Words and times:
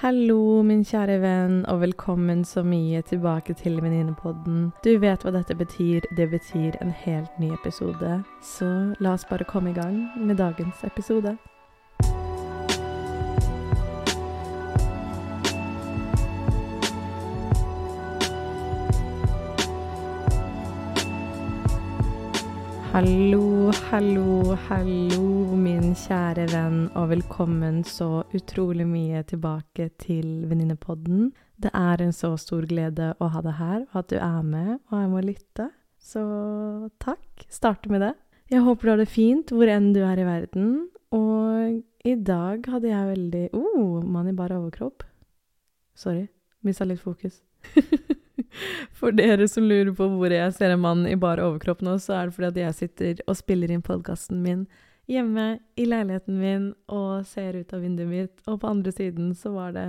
Hallo, 0.00 0.62
min 0.64 0.80
kjære 0.80 1.18
venn, 1.20 1.56
og 1.68 1.82
velkommen 1.82 2.40
så 2.48 2.62
mye 2.64 3.02
tilbake 3.04 3.52
til 3.52 3.74
Venninnepodden. 3.84 4.70
Du 4.80 4.94
vet 5.02 5.26
hva 5.26 5.34
dette 5.34 5.52
betyr. 5.52 6.06
Det 6.16 6.30
betyr 6.32 6.78
en 6.80 6.94
helt 7.02 7.36
ny 7.36 7.50
episode. 7.52 8.22
Så 8.40 8.70
la 8.96 9.12
oss 9.12 9.28
bare 9.28 9.44
komme 9.44 9.74
i 9.74 9.76
gang 9.76 10.00
med 10.16 10.40
dagens 10.40 10.80
episode. 10.88 11.36
Hallo, 22.90 23.70
hallo, 23.86 24.56
hallo, 24.66 25.26
min 25.54 25.92
kjære 25.94 26.48
venn, 26.50 26.80
og 26.98 27.12
velkommen 27.12 27.84
så 27.86 28.24
utrolig 28.34 28.82
mye 28.82 29.20
tilbake 29.30 29.86
til 30.02 30.48
Venninnepodden. 30.50 31.28
Det 31.54 31.70
er 31.70 32.02
en 32.02 32.10
så 32.10 32.32
stor 32.34 32.66
glede 32.66 33.12
å 33.22 33.28
ha 33.30 33.44
deg 33.46 33.56
her, 33.60 33.84
og 33.92 34.00
at 34.02 34.10
du 34.10 34.16
er 34.18 34.42
med 34.42 34.72
og 34.90 34.98
er 34.98 35.06
med 35.06 35.20
å 35.20 35.28
lytte. 35.28 35.68
Så 36.02 36.24
takk. 36.98 37.46
Starte 37.46 37.94
med 37.94 38.02
det. 38.02 38.10
Jeg 38.50 38.66
håper 38.66 38.82
du 38.88 38.94
har 38.96 39.04
det 39.04 39.08
fint 39.14 39.54
hvor 39.54 39.70
enn 39.70 39.92
du 39.94 40.02
er 40.02 40.18
i 40.18 40.26
verden. 40.26 40.74
Og 41.14 41.78
i 42.02 42.18
dag 42.18 42.66
hadde 42.74 42.90
jeg 42.90 43.12
veldig 43.14 43.46
oh, 43.54 44.02
mann 44.02 44.34
i 44.34 44.34
bar 44.34 44.56
overkropp. 44.58 45.06
Sorry, 45.94 46.26
mista 46.66 46.90
litt 46.90 47.06
fokus. 47.06 47.38
For 48.96 49.14
dere 49.16 49.48
som 49.48 49.66
lurer 49.68 49.92
på 49.96 50.08
hvor 50.12 50.34
jeg 50.34 50.54
ser 50.56 50.74
en 50.74 50.84
mann 50.84 51.06
i 51.08 51.16
bar 51.18 51.42
overkropp 51.42 51.82
nå, 51.86 51.98
så 52.02 52.18
er 52.18 52.28
det 52.28 52.36
fordi 52.36 52.50
at 52.50 52.62
jeg 52.64 52.78
sitter 52.78 53.24
og 53.26 53.38
spiller 53.38 53.72
inn 53.72 53.84
podkasten 53.86 54.42
min 54.44 54.66
hjemme 55.10 55.58
i 55.74 55.86
leiligheten 55.88 56.38
min 56.38 56.66
og 56.90 57.26
ser 57.26 57.58
ut 57.58 57.72
av 57.74 57.82
vinduet 57.82 58.10
mitt, 58.10 58.42
og 58.46 58.60
på 58.62 58.70
andre 58.70 58.92
siden 58.94 59.32
så 59.34 59.52
var 59.54 59.74
det 59.74 59.86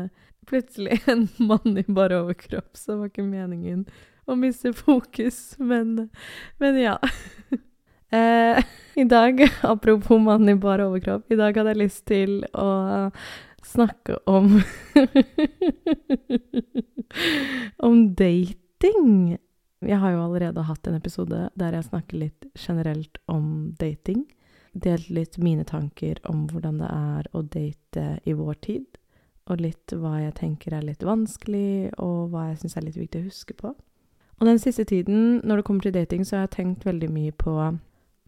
plutselig 0.50 1.02
en 1.12 1.28
mann 1.38 1.78
i 1.78 1.86
bar 1.88 2.14
overkropp, 2.16 2.74
så 2.78 2.94
det 2.94 3.00
var 3.00 3.12
ikke 3.12 3.28
meningen 3.28 3.86
å 4.30 4.38
miste 4.40 4.74
fokus, 4.78 5.40
men, 5.60 6.10
men 6.62 6.80
ja. 6.80 6.98
eh, 8.18 8.62
I 8.96 9.06
dag, 9.10 9.44
apropos 9.74 10.22
mann 10.22 10.50
i 10.50 10.58
bar 10.58 10.84
overkropp, 10.84 11.30
i 11.32 11.40
dag 11.40 11.58
hadde 11.58 11.76
jeg 11.76 11.84
lyst 11.84 12.06
til 12.10 12.42
å 12.54 12.70
snakke 13.66 14.20
om 14.30 14.58
Om 17.78 18.16
dating. 18.16 19.38
Jeg 19.82 19.98
har 19.98 20.12
jo 20.14 20.24
allerede 20.24 20.64
hatt 20.64 20.88
en 20.88 20.96
episode 20.96 21.50
der 21.60 21.76
jeg 21.76 21.90
snakker 21.90 22.22
litt 22.22 22.46
generelt 22.56 23.18
om 23.32 23.74
dating. 23.80 24.24
Delt 24.74 25.10
litt 25.10 25.38
mine 25.42 25.66
tanker 25.68 26.22
om 26.30 26.46
hvordan 26.48 26.80
det 26.80 26.92
er 26.96 27.28
å 27.36 27.42
date 27.44 28.06
i 28.24 28.36
vår 28.38 28.60
tid. 28.64 28.86
Og 29.50 29.60
litt 29.60 29.92
hva 29.98 30.22
jeg 30.22 30.38
tenker 30.38 30.78
er 30.78 30.86
litt 30.86 31.04
vanskelig, 31.04 31.92
og 32.00 32.32
hva 32.32 32.52
jeg 32.52 32.62
syns 32.62 32.78
er 32.78 32.86
litt 32.86 33.00
viktig 33.00 33.24
å 33.24 33.28
huske 33.28 33.58
på. 33.58 33.74
Og 34.42 34.48
den 34.48 34.62
siste 34.62 34.86
tiden, 34.88 35.42
når 35.44 35.60
det 35.60 35.66
kommer 35.68 35.86
til 35.86 35.96
dating, 35.98 36.24
så 36.26 36.38
har 36.38 36.48
jeg 36.48 36.56
tenkt 36.56 36.88
veldig 36.88 37.10
mye 37.14 37.34
på 37.36 37.56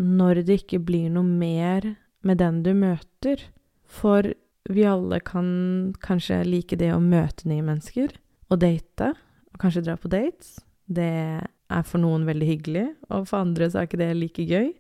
når 0.04 0.44
det 0.46 0.64
ikke 0.64 0.82
blir 0.84 1.10
noe 1.14 1.26
mer 1.26 1.94
med 2.26 2.42
den 2.42 2.62
du 2.66 2.74
møter. 2.78 3.42
For 3.86 4.34
vi 4.70 4.86
alle 4.88 5.20
kan 5.20 5.94
kanskje 6.04 6.44
like 6.48 6.78
det 6.80 6.94
å 6.94 7.02
møte 7.04 7.50
nye 7.50 7.66
mennesker 7.66 8.14
og 8.52 8.62
date, 8.62 9.14
og 9.54 9.60
kanskje 9.62 9.84
dra 9.86 9.98
på 10.00 10.12
dates. 10.12 10.58
Det 10.86 11.44
er 11.44 11.86
for 11.88 12.02
noen 12.04 12.28
veldig 12.28 12.48
hyggelig, 12.48 12.88
og 13.10 13.28
for 13.30 13.44
andre 13.44 13.70
så 13.70 13.82
er 13.82 13.90
ikke 13.90 14.02
det 14.02 14.12
like 14.18 14.46
gøy. 14.48 14.72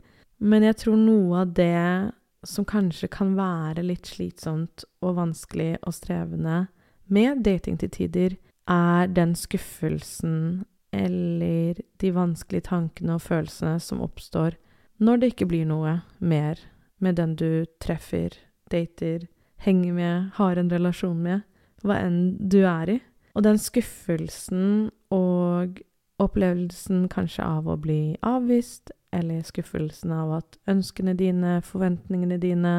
Men 0.44 0.66
jeg 0.68 0.80
tror 0.84 1.00
noe 1.00 1.44
av 1.44 1.54
det 1.58 2.12
som 2.48 2.68
kanskje 2.68 3.08
kan 3.12 3.36
være 3.38 3.86
litt 3.86 4.10
slitsomt 4.10 4.84
og 5.04 5.18
vanskelig 5.20 5.78
og 5.82 5.96
strevende 5.96 6.66
med 7.14 7.44
dating 7.46 7.80
til 7.80 7.92
tider, 7.94 8.36
er 8.68 9.10
den 9.12 9.34
skuffelsen 9.36 10.64
eller 10.94 11.80
de 12.00 12.12
vanskelige 12.16 12.70
tankene 12.70 13.18
og 13.18 13.24
følelsene 13.26 13.80
som 13.82 14.04
oppstår 14.06 14.56
når 15.04 15.20
det 15.20 15.30
ikke 15.34 15.50
blir 15.52 15.66
noe 15.68 15.98
mer 16.24 16.60
med 17.04 17.18
den 17.20 17.34
du 17.40 17.66
treffer, 17.84 18.36
dater, 18.72 19.26
henger 19.64 19.96
med, 19.96 20.30
har 20.38 20.60
en 20.60 20.72
relasjon 20.72 21.20
med, 21.24 21.44
hva 21.84 22.00
enn 22.04 22.36
du 22.40 22.62
er 22.68 22.98
i. 22.98 23.00
Og 23.34 23.46
den 23.46 23.58
skuffelsen 23.62 24.92
og 25.14 25.80
opplevelsen 26.22 27.08
kanskje 27.12 27.46
av 27.46 27.70
å 27.70 27.78
bli 27.82 28.16
avvist, 28.26 28.94
eller 29.14 29.46
skuffelsen 29.46 30.14
av 30.16 30.34
at 30.40 30.58
ønskene 30.70 31.16
dine, 31.18 31.60
forventningene 31.66 32.40
dine, 32.42 32.76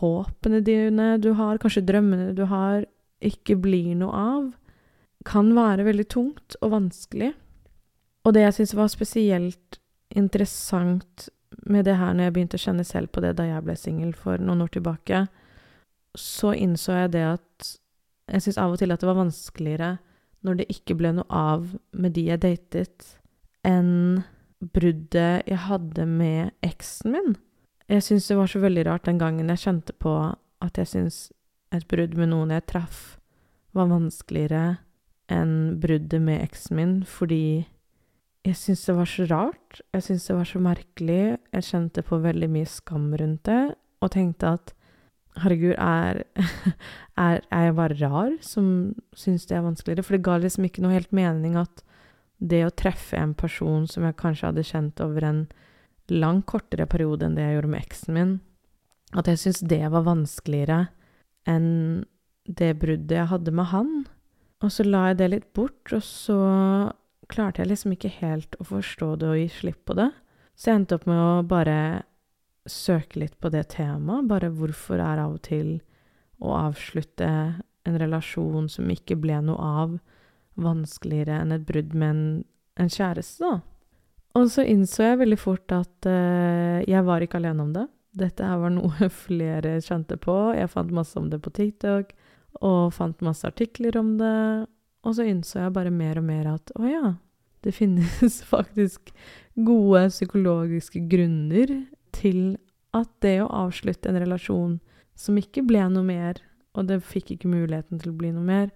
håpene 0.00 0.60
dine 0.64 1.14
du 1.22 1.32
har, 1.38 1.60
kanskje 1.62 1.84
drømmene 1.88 2.34
du 2.36 2.44
har, 2.50 2.84
ikke 3.24 3.56
blir 3.62 3.94
noe 3.98 4.20
av, 4.20 4.48
kan 5.26 5.50
være 5.56 5.86
veldig 5.86 6.06
tungt 6.12 6.58
og 6.60 6.74
vanskelig. 6.74 7.32
Og 8.26 8.34
det 8.34 8.44
jeg 8.44 8.58
syns 8.58 8.76
var 8.76 8.90
spesielt 8.92 9.80
interessant 10.16 11.28
med 11.66 11.86
det 11.86 11.96
her 11.98 12.14
når 12.14 12.28
jeg 12.28 12.34
begynte 12.36 12.58
å 12.58 12.62
kjenne 12.62 12.84
selv 12.86 13.10
på 13.14 13.22
det 13.24 13.32
da 13.38 13.46
jeg 13.48 13.64
ble 13.66 13.76
singel 13.78 14.12
for 14.18 14.42
noen 14.42 14.64
år 14.66 14.74
tilbake, 14.76 15.24
så 16.20 16.52
innså 16.56 16.96
jeg 17.00 17.12
det 17.16 17.24
at 17.34 17.72
jeg 18.32 18.42
syns 18.42 18.58
av 18.58 18.74
og 18.74 18.80
til 18.80 18.92
at 18.92 19.02
det 19.02 19.08
var 19.08 19.20
vanskeligere 19.20 19.90
når 20.46 20.60
det 20.60 20.68
ikke 20.72 20.96
ble 20.98 21.12
noe 21.16 21.26
av 21.30 21.68
med 21.96 22.14
de 22.16 22.26
jeg 22.28 22.42
datet, 22.42 23.06
enn 23.66 24.22
bruddet 24.60 25.46
jeg 25.46 25.60
hadde 25.66 26.06
med 26.08 26.52
eksen 26.66 27.14
min. 27.14 27.36
Jeg 27.90 28.04
syns 28.06 28.28
det 28.30 28.38
var 28.38 28.50
så 28.50 28.62
veldig 28.62 28.86
rart 28.88 29.06
den 29.06 29.20
gangen 29.22 29.50
jeg 29.52 29.62
kjente 29.62 29.94
på 29.98 30.14
at 30.64 30.80
jeg 30.80 30.90
syns 30.90 31.20
et 31.74 31.86
brudd 31.90 32.14
med 32.18 32.30
noen 32.32 32.54
jeg 32.54 32.66
traff, 32.70 33.16
var 33.76 33.90
vanskeligere 33.90 34.78
enn 35.32 35.76
bruddet 35.82 36.22
med 36.22 36.44
eksen 36.44 36.78
min, 36.78 36.94
fordi 37.06 37.66
jeg 38.46 38.58
syns 38.58 38.84
det 38.86 38.94
var 38.94 39.10
så 39.10 39.26
rart. 39.26 39.80
Jeg 39.94 40.06
syns 40.06 40.28
det 40.28 40.36
var 40.38 40.46
så 40.46 40.60
merkelig. 40.62 41.22
Jeg 41.50 41.66
kjente 41.66 42.04
på 42.06 42.20
veldig 42.22 42.48
mye 42.52 42.68
skam 42.70 43.08
rundt 43.18 43.42
det, 43.48 43.74
og 43.98 44.12
tenkte 44.14 44.52
at 44.54 44.75
Herregud, 45.42 45.74
er, 45.76 46.22
er, 47.26 47.42
er, 47.50 47.66
jeg 47.68 47.76
bare 47.76 47.98
rar 48.00 48.32
som 48.44 48.68
syns 49.16 49.46
det 49.48 49.58
er 49.58 49.66
vanskeligere? 49.66 50.06
For 50.06 50.16
det 50.16 50.26
ga 50.26 50.38
liksom 50.40 50.68
ikke 50.68 50.84
noe 50.84 50.96
helt 50.96 51.12
mening 51.16 51.58
at 51.60 51.84
det 52.38 52.62
å 52.66 52.74
treffe 52.74 53.16
en 53.20 53.32
person 53.36 53.86
som 53.88 54.04
jeg 54.04 54.18
kanskje 54.20 54.50
hadde 54.50 54.66
kjent 54.66 55.00
over 55.04 55.24
en 55.24 55.46
langt 56.12 56.46
kortere 56.48 56.86
periode 56.88 57.26
enn 57.26 57.36
det 57.36 57.46
jeg 57.46 57.56
gjorde 57.56 57.72
med 57.72 57.84
eksen 57.84 58.16
min, 58.16 58.34
at 59.16 59.30
jeg 59.30 59.40
syntes 59.40 59.64
det 59.70 59.82
var 59.92 60.04
vanskeligere 60.06 60.80
enn 61.48 61.70
det 62.46 62.74
bruddet 62.80 63.16
jeg 63.16 63.30
hadde 63.30 63.54
med 63.54 63.70
han. 63.72 63.90
Og 64.64 64.72
så 64.72 64.86
la 64.86 65.08
jeg 65.10 65.18
det 65.20 65.30
litt 65.32 65.48
bort, 65.56 65.92
og 65.92 66.02
så 66.04 66.38
klarte 67.30 67.62
jeg 67.62 67.72
liksom 67.72 67.94
ikke 67.96 68.12
helt 68.20 68.56
å 68.62 68.66
forstå 68.68 69.08
det 69.20 69.30
og 69.30 69.40
gi 69.40 69.48
slipp 69.52 69.82
på 69.88 69.96
det. 69.98 70.10
Så 70.56 70.70
jeg 70.70 70.80
endte 70.80 70.96
opp 70.96 71.06
med 71.10 71.20
å 71.20 71.42
bare 71.48 71.78
søke 72.70 73.20
litt 73.22 73.36
på 73.40 73.50
det 73.54 73.68
temaet. 73.76 74.28
Bare 74.30 74.50
hvorfor 74.54 75.00
er 75.02 75.22
av 75.22 75.38
og 75.38 75.42
til 75.46 75.78
å 76.42 76.52
avslutte 76.58 77.30
en 77.86 77.98
relasjon 78.00 78.68
som 78.70 78.90
ikke 78.90 79.18
ble 79.20 79.38
noe 79.46 79.70
av, 79.82 79.96
vanskeligere 80.56 81.40
enn 81.42 81.52
et 81.52 81.66
brudd 81.68 81.92
med 81.94 82.10
en, 82.10 82.28
en 82.80 82.92
kjæreste, 82.92 83.44
da? 83.44 83.60
Og 84.36 84.50
så 84.52 84.66
innså 84.68 85.04
jeg 85.04 85.20
veldig 85.22 85.38
fort 85.40 85.72
at 85.72 86.08
uh, 86.08 86.82
jeg 86.84 87.04
var 87.06 87.24
ikke 87.24 87.40
alene 87.40 87.64
om 87.64 87.72
det. 87.72 87.86
Dette 88.16 88.44
her 88.44 88.60
var 88.60 88.72
noe 88.74 89.10
flere 89.24 89.76
kjente 89.84 90.18
på. 90.20 90.36
Jeg 90.56 90.72
fant 90.72 90.92
masse 90.96 91.16
om 91.20 91.30
det 91.32 91.40
på 91.44 91.52
TikTok, 91.56 92.12
og 92.64 92.92
fant 92.96 93.24
masse 93.24 93.48
artikler 93.48 93.96
om 94.00 94.16
det. 94.20 94.36
Og 95.06 95.16
så 95.16 95.28
innså 95.28 95.62
jeg 95.62 95.76
bare 95.76 95.92
mer 95.94 96.20
og 96.20 96.26
mer 96.28 96.50
at 96.56 96.72
å 96.76 96.84
ja, 96.88 97.14
det 97.64 97.74
finnes 97.76 98.40
faktisk 98.54 99.12
gode 99.56 100.06
psykologiske 100.12 101.04
grunner 101.10 101.72
til 102.16 102.56
at 102.96 103.10
det 103.24 103.38
å 103.42 103.52
avslutte 103.66 104.10
en 104.10 104.20
relasjon 104.22 104.78
som 105.16 105.38
ikke 105.40 105.64
ble 105.66 105.84
noe 105.92 106.06
mer, 106.06 106.40
og 106.76 106.88
det 106.90 107.00
fikk 107.04 107.34
ikke 107.36 107.50
muligheten 107.52 108.00
til 108.00 108.12
å 108.12 108.18
bli 108.18 108.32
noe 108.34 108.44
mer, 108.46 108.72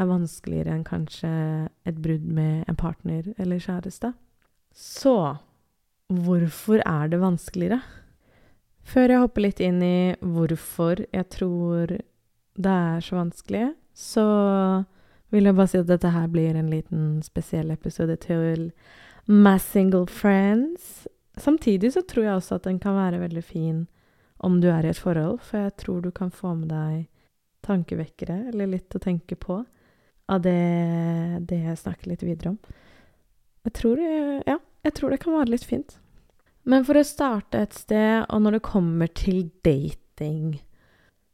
er 0.00 0.08
vanskeligere 0.08 0.72
enn 0.72 0.84
kanskje 0.88 1.30
et 1.88 1.98
brudd 2.00 2.24
med 2.24 2.64
en 2.70 2.78
partner 2.78 3.32
eller 3.36 3.60
kjæreste. 3.60 4.12
Så 4.72 5.16
hvorfor 6.12 6.80
er 6.86 7.10
det 7.12 7.20
vanskeligere? 7.20 7.82
Før 8.82 9.12
jeg 9.12 9.22
hopper 9.22 9.46
litt 9.46 9.60
inn 9.62 9.82
i 9.84 10.14
hvorfor 10.20 11.04
jeg 11.12 11.28
tror 11.34 11.92
det 11.92 12.72
er 12.72 13.04
så 13.04 13.18
vanskelig, 13.20 13.68
så 13.94 14.26
vil 15.32 15.48
jeg 15.48 15.56
bare 15.56 15.70
si 15.70 15.80
at 15.80 15.88
dette 15.88 16.12
her 16.12 16.28
blir 16.32 16.56
en 16.58 16.70
liten 16.72 17.04
spesiell 17.24 17.70
episode 17.72 18.16
til 18.24 18.70
My 19.28 19.56
Single 19.60 20.06
Friends. 20.10 21.06
Samtidig 21.40 21.92
så 21.94 22.02
tror 22.04 22.26
jeg 22.26 22.36
også 22.36 22.58
at 22.58 22.68
den 22.68 22.78
kan 22.82 22.96
være 22.98 23.22
veldig 23.22 23.44
fin 23.44 23.86
om 24.42 24.58
du 24.60 24.68
er 24.72 24.84
i 24.84 24.90
et 24.90 24.98
forhold, 24.98 25.38
for 25.46 25.64
jeg 25.64 25.76
tror 25.80 26.02
du 26.02 26.10
kan 26.10 26.32
få 26.34 26.54
med 26.58 26.72
deg 26.72 27.06
tankevekkere, 27.62 28.48
eller 28.50 28.72
litt 28.72 28.94
å 28.96 29.00
tenke 29.02 29.38
på, 29.38 29.60
av 30.32 30.42
det, 30.42 31.44
det 31.46 31.60
jeg 31.62 31.78
snakker 31.78 32.10
litt 32.10 32.24
videre 32.26 32.54
om. 32.54 32.58
Jeg 33.62 33.74
tror, 33.78 34.02
ja, 34.48 34.58
jeg 34.82 34.96
tror 34.98 35.14
det 35.14 35.20
kan 35.22 35.36
være 35.36 35.52
litt 35.54 35.66
fint. 35.66 35.96
Men 36.66 36.84
for 36.86 36.98
å 36.98 37.06
starte 37.06 37.62
et 37.62 37.74
sted, 37.74 38.26
og 38.28 38.42
når 38.42 38.58
det 38.58 38.66
kommer 38.66 39.10
til 39.14 39.44
dating 39.66 40.58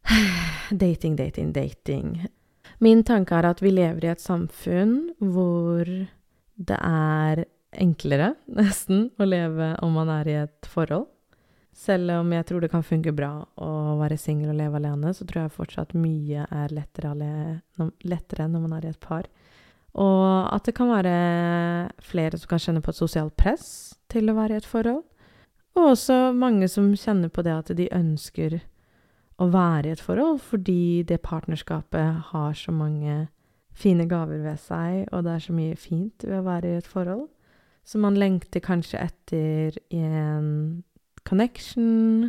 Dating, 0.71 1.17
dating, 1.17 1.53
dating. 1.53 2.29
Min 2.79 3.03
tanke 3.05 3.37
er 3.37 3.49
at 3.49 3.61
vi 3.65 3.73
lever 3.73 4.05
i 4.05 4.13
et 4.13 4.23
samfunn 4.23 5.11
hvor 5.19 5.89
det 5.89 6.79
er 6.79 7.45
enklere, 7.73 8.35
nesten, 8.61 9.09
å 9.19 9.29
leve 9.29 9.75
om 9.85 9.97
man 9.99 10.11
er 10.21 10.29
i 10.31 10.37
et 10.45 10.69
forhold. 10.69 11.09
Selv 11.79 12.11
om 12.17 12.33
jeg 12.35 12.47
tror 12.49 12.65
det 12.65 12.73
kan 12.73 12.83
funke 12.83 13.13
bra 13.15 13.31
å 13.63 13.71
være 14.01 14.17
singel 14.19 14.51
og 14.51 14.59
leve 14.59 14.81
alene, 14.81 15.13
så 15.15 15.27
tror 15.29 15.45
jeg 15.45 15.55
fortsatt 15.55 15.95
mye 15.95 16.47
er 16.51 16.75
lettere, 16.75 17.13
lettere 18.03 18.49
når 18.51 18.65
man 18.65 18.75
er 18.79 18.89
i 18.89 18.91
et 18.91 18.99
par. 18.99 19.29
Og 19.99 20.49
at 20.51 20.67
det 20.67 20.75
kan 20.75 20.91
være 20.91 21.15
flere 22.03 22.39
som 22.39 22.51
kan 22.51 22.63
kjenne 22.63 22.83
på 22.83 22.91
et 22.91 22.99
sosialt 22.99 23.37
press 23.39 23.69
til 24.11 24.31
å 24.31 24.37
være 24.37 24.57
i 24.57 24.63
et 24.63 24.69
forhold. 24.69 25.05
Og 25.79 25.93
også 25.93 26.33
mange 26.35 26.67
som 26.71 26.91
kjenner 26.99 27.31
på 27.31 27.45
det 27.47 27.55
at 27.55 27.73
de 27.79 27.87
ønsker 27.95 28.59
å 29.39 29.47
være 29.53 29.87
i 29.87 29.95
et 29.95 30.03
forhold 30.03 30.41
fordi 30.43 31.05
det 31.07 31.23
partnerskapet 31.23 32.33
har 32.33 32.55
så 32.59 32.75
mange 32.75 33.29
fine 33.79 34.09
gaver 34.11 34.43
ved 34.43 34.59
seg, 34.59 35.05
og 35.15 35.23
det 35.25 35.37
er 35.37 35.45
så 35.45 35.55
mye 35.55 35.77
fint 35.79 36.25
ved 36.27 36.41
å 36.41 36.47
være 36.47 36.73
i 36.73 36.79
et 36.81 36.91
forhold. 36.91 37.29
Så 37.89 37.99
man 37.99 38.19
lengter 38.21 38.61
kanskje 38.61 39.01
etter 39.01 39.79
en 39.97 40.83
connection, 41.25 42.29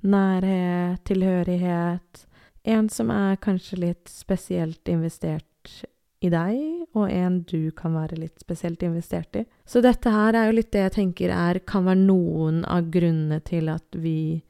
nærhet, 0.00 1.02
tilhørighet. 1.04 2.22
En 2.64 2.88
som 2.88 3.10
er 3.12 3.36
kanskje 3.44 3.82
litt 3.82 4.08
spesielt 4.08 4.88
investert 4.88 5.84
i 6.24 6.30
deg, 6.32 6.86
og 6.96 7.10
en 7.12 7.42
du 7.44 7.68
kan 7.76 7.92
være 7.98 8.16
litt 8.22 8.40
spesielt 8.40 8.82
investert 8.86 9.36
i. 9.36 9.44
Så 9.68 9.82
dette 9.84 10.08
her 10.08 10.36
er 10.38 10.48
jo 10.48 10.56
litt 10.56 10.72
det 10.72 10.86
jeg 10.86 10.96
tenker 10.96 11.34
er 11.36 11.60
kan 11.68 11.84
være 11.84 12.00
noen 12.00 12.62
av 12.64 12.88
grunnene 12.92 13.42
til 13.44 13.68
at 13.72 14.00
vi 14.00 14.40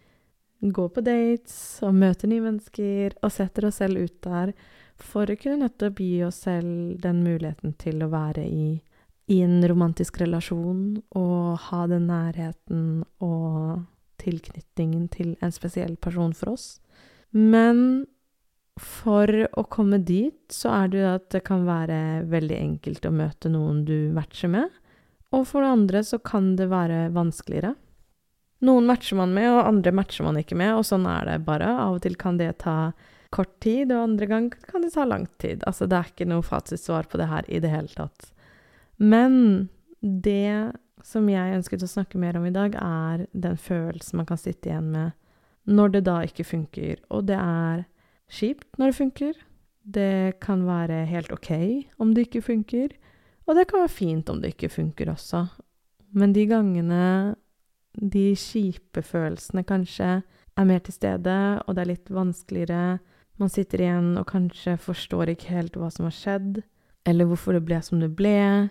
går 0.65 0.89
på 0.95 1.03
dates 1.05 1.57
og 1.85 1.99
møter 1.99 2.31
nye 2.31 2.47
mennesker 2.47 3.19
og 3.21 3.35
setter 3.35 3.67
oss 3.69 3.83
selv 3.83 4.07
ut 4.07 4.17
der 4.25 4.55
for 5.03 5.29
å 5.29 5.37
kunne 5.37 5.67
nettopp 5.67 6.01
gi 6.01 6.23
oss 6.25 6.45
selv 6.47 7.01
den 7.03 7.25
muligheten 7.27 7.75
til 7.81 8.05
å 8.07 8.11
være 8.13 8.47
i, 8.47 8.69
i 9.31 9.41
en 9.41 9.63
romantisk 9.69 10.21
relasjon 10.21 11.03
og 11.17 11.61
ha 11.71 11.85
den 11.89 12.09
nærheten 12.11 13.05
og 13.25 13.85
tilknytningen 14.21 15.09
til 15.13 15.35
en 15.45 15.55
spesiell 15.55 15.97
person 15.97 16.35
for 16.37 16.55
oss. 16.55 16.67
Men 17.33 18.07
for 18.81 19.31
å 19.55 19.65
komme 19.71 20.01
dit, 20.03 20.41
så 20.53 20.73
er 20.75 20.91
det 20.91 21.01
jo 21.01 21.13
at 21.15 21.29
det 21.35 21.45
kan 21.47 21.65
være 21.67 22.25
veldig 22.31 22.59
enkelt 22.59 23.07
å 23.07 23.15
møte 23.15 23.53
noen 23.53 23.85
du 23.87 24.11
matcher 24.15 24.51
med. 24.51 24.69
Og 25.35 25.47
for 25.49 25.65
det 25.65 25.73
andre 25.73 26.05
så 26.07 26.21
kan 26.23 26.55
det 26.59 26.69
være 26.71 27.09
vanskeligere. 27.15 27.75
Noen 28.65 28.87
matcher 28.89 29.19
man 29.19 29.35
med, 29.35 29.49
og 29.51 29.67
andre 29.69 29.93
matcher 29.95 30.27
man 30.27 30.39
ikke 30.41 30.59
med, 30.59 30.77
og 30.79 30.87
sånn 30.89 31.07
er 31.11 31.27
det 31.29 31.41
bare. 31.47 31.69
Av 31.85 31.97
og 31.99 32.05
til 32.05 32.17
kan 32.19 32.39
det 32.41 32.53
ta 32.65 32.95
kort 33.35 33.57
tid, 33.63 33.93
og 33.93 34.05
andre 34.11 34.29
gang 34.31 34.51
kan 34.71 34.85
det 34.85 34.95
ta 34.95 35.07
lang 35.07 35.27
tid. 35.43 35.65
Altså, 35.69 35.89
det 35.91 35.99
er 35.99 36.13
ikke 36.13 36.31
noe 36.31 36.47
fasitsvar 36.47 37.11
på 37.11 37.21
det 37.21 37.31
her 37.31 37.51
i 37.51 37.61
det 37.63 37.73
hele 37.73 37.91
tatt. 37.91 38.31
Men 38.97 39.69
det 40.01 40.73
som 41.05 41.27
jeg 41.29 41.57
ønsket 41.59 41.85
å 41.85 41.91
snakke 41.91 42.21
mer 42.21 42.39
om 42.39 42.47
i 42.49 42.55
dag, 42.55 42.77
er 42.79 43.27
den 43.33 43.57
følelsen 43.61 44.21
man 44.21 44.29
kan 44.29 44.41
sitte 44.41 44.71
igjen 44.71 44.93
med 44.95 45.13
når 45.65 45.97
det 45.97 46.05
da 46.09 46.19
ikke 46.25 46.47
funker. 46.47 47.01
Og 47.13 47.27
det 47.29 47.39
er 47.41 47.85
kjipt 48.33 48.79
når 48.81 48.93
det 48.93 48.99
funker. 49.01 49.41
Det 49.85 50.41
kan 50.45 50.65
være 50.65 51.05
helt 51.09 51.33
OK 51.33 51.51
om 52.01 52.15
det 52.17 52.29
ikke 52.29 52.45
funker. 52.45 52.95
Og 53.45 53.57
det 53.59 53.67
kan 53.69 53.85
være 53.85 53.93
fint 53.93 54.31
om 54.33 54.41
det 54.41 54.55
ikke 54.55 54.73
funker 54.73 55.13
også. 55.13 55.45
Men 56.17 56.33
de 56.33 56.47
gangene 56.49 57.35
de 57.95 58.33
kjipe 58.39 59.03
følelsene 59.07 59.65
kanskje 59.67 60.23
er 60.55 60.67
mer 60.67 60.81
til 60.83 60.95
stede, 60.95 61.35
og 61.67 61.75
det 61.75 61.83
er 61.83 61.91
litt 61.93 62.11
vanskeligere. 62.11 62.99
Man 63.39 63.51
sitter 63.51 63.83
igjen 63.83 64.15
og 64.19 64.29
kanskje 64.31 64.77
forstår 64.81 65.35
ikke 65.35 65.53
helt 65.55 65.77
hva 65.79 65.91
som 65.93 66.09
har 66.09 66.17
skjedd, 66.17 66.63
eller 67.07 67.29
hvorfor 67.29 67.57
det 67.57 67.65
ble 67.67 67.81
som 67.85 68.01
det 68.03 68.11
ble, 68.17 68.71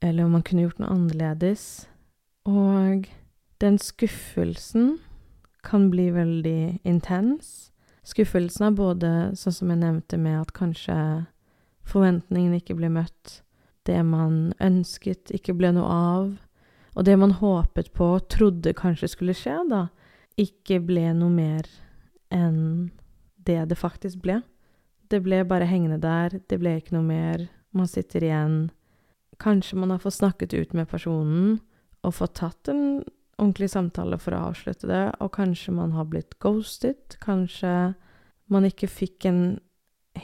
eller 0.00 0.24
om 0.24 0.36
man 0.36 0.44
kunne 0.46 0.66
gjort 0.66 0.80
noe 0.80 0.92
annerledes. 0.94 1.86
Og 2.48 3.08
den 3.60 3.78
skuffelsen 3.78 4.98
kan 5.66 5.90
bli 5.92 6.08
veldig 6.14 6.80
intens. 6.88 7.70
Skuffelsen 8.06 8.70
er 8.70 8.78
både 8.78 9.10
sånn 9.36 9.54
som 9.54 9.72
jeg 9.72 9.82
nevnte 9.82 10.18
med 10.20 10.40
at 10.40 10.54
kanskje 10.56 10.96
forventningene 11.90 12.60
ikke 12.60 12.78
ble 12.78 12.90
møtt, 12.92 13.40
det 13.88 14.00
man 14.06 14.52
ønsket 14.62 15.32
ikke 15.34 15.54
ble 15.56 15.72
noe 15.76 15.90
av, 15.90 16.30
og 16.96 17.06
det 17.06 17.16
man 17.20 17.36
håpet 17.38 17.92
på 17.96 18.14
og 18.16 18.28
trodde 18.32 18.76
kanskje 18.76 19.10
skulle 19.12 19.36
skje, 19.36 19.56
da, 19.70 19.86
ikke 20.40 20.80
ble 20.84 21.10
noe 21.16 21.32
mer 21.32 21.68
enn 22.32 22.90
det 23.46 23.62
det 23.70 23.78
faktisk 23.78 24.22
ble. 24.24 24.40
Det 25.10 25.20
ble 25.24 25.42
bare 25.48 25.68
hengende 25.68 25.98
der, 26.02 26.38
det 26.48 26.58
ble 26.60 26.76
ikke 26.78 26.94
noe 26.96 27.06
mer. 27.06 27.48
Man 27.74 27.88
sitter 27.90 28.24
igjen. 28.26 28.58
Kanskje 29.40 29.78
man 29.80 29.90
har 29.90 29.98
fått 30.02 30.18
snakket 30.18 30.54
ut 30.54 30.72
med 30.76 30.88
personen 30.88 31.58
og 32.04 32.14
fått 32.16 32.34
tatt 32.40 32.68
en 32.68 33.02
ordentlig 33.40 33.70
samtale 33.72 34.18
for 34.20 34.36
å 34.36 34.50
avslutte 34.50 34.88
det, 34.88 35.04
og 35.20 35.32
kanskje 35.32 35.72
man 35.72 35.94
har 35.96 36.08
blitt 36.12 36.36
ghostet. 36.44 37.16
Kanskje 37.24 37.94
man 38.52 38.68
ikke 38.68 38.90
fikk 38.90 39.24
en 39.30 39.42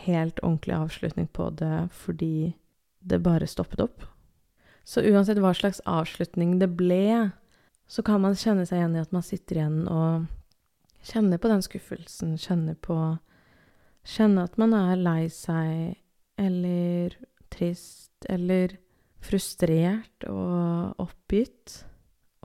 helt 0.05 0.41
ordentlig 0.43 0.77
avslutning 0.77 1.29
på 1.33 1.49
det 1.57 1.89
fordi 1.97 2.53
det 3.01 3.23
bare 3.25 3.49
stoppet 3.49 3.81
opp. 3.81 4.05
Så 4.85 5.03
uansett 5.03 5.41
hva 5.43 5.55
slags 5.57 5.81
avslutning 5.89 6.59
det 6.61 6.69
ble, 6.77 7.31
så 7.89 8.03
kan 8.07 8.21
man 8.23 8.37
kjenne 8.37 8.67
seg 8.69 8.83
igjen 8.83 8.99
i 8.99 9.03
at 9.03 9.15
man 9.15 9.25
sitter 9.25 9.61
igjen 9.61 9.87
og 9.89 10.27
kjenner 11.07 11.41
på 11.41 11.51
den 11.51 11.65
skuffelsen, 11.65 12.37
kjenner 12.39 12.77
på 12.83 12.99
Kjenne 14.07 14.45
at 14.47 14.55
man 14.61 14.75
er 14.77 15.01
lei 15.01 15.27
seg 15.35 15.97
eller 16.39 17.15
trist 17.51 18.27
eller 18.31 18.77
frustrert 19.25 20.27
og 20.31 21.01
oppgitt, 21.03 21.83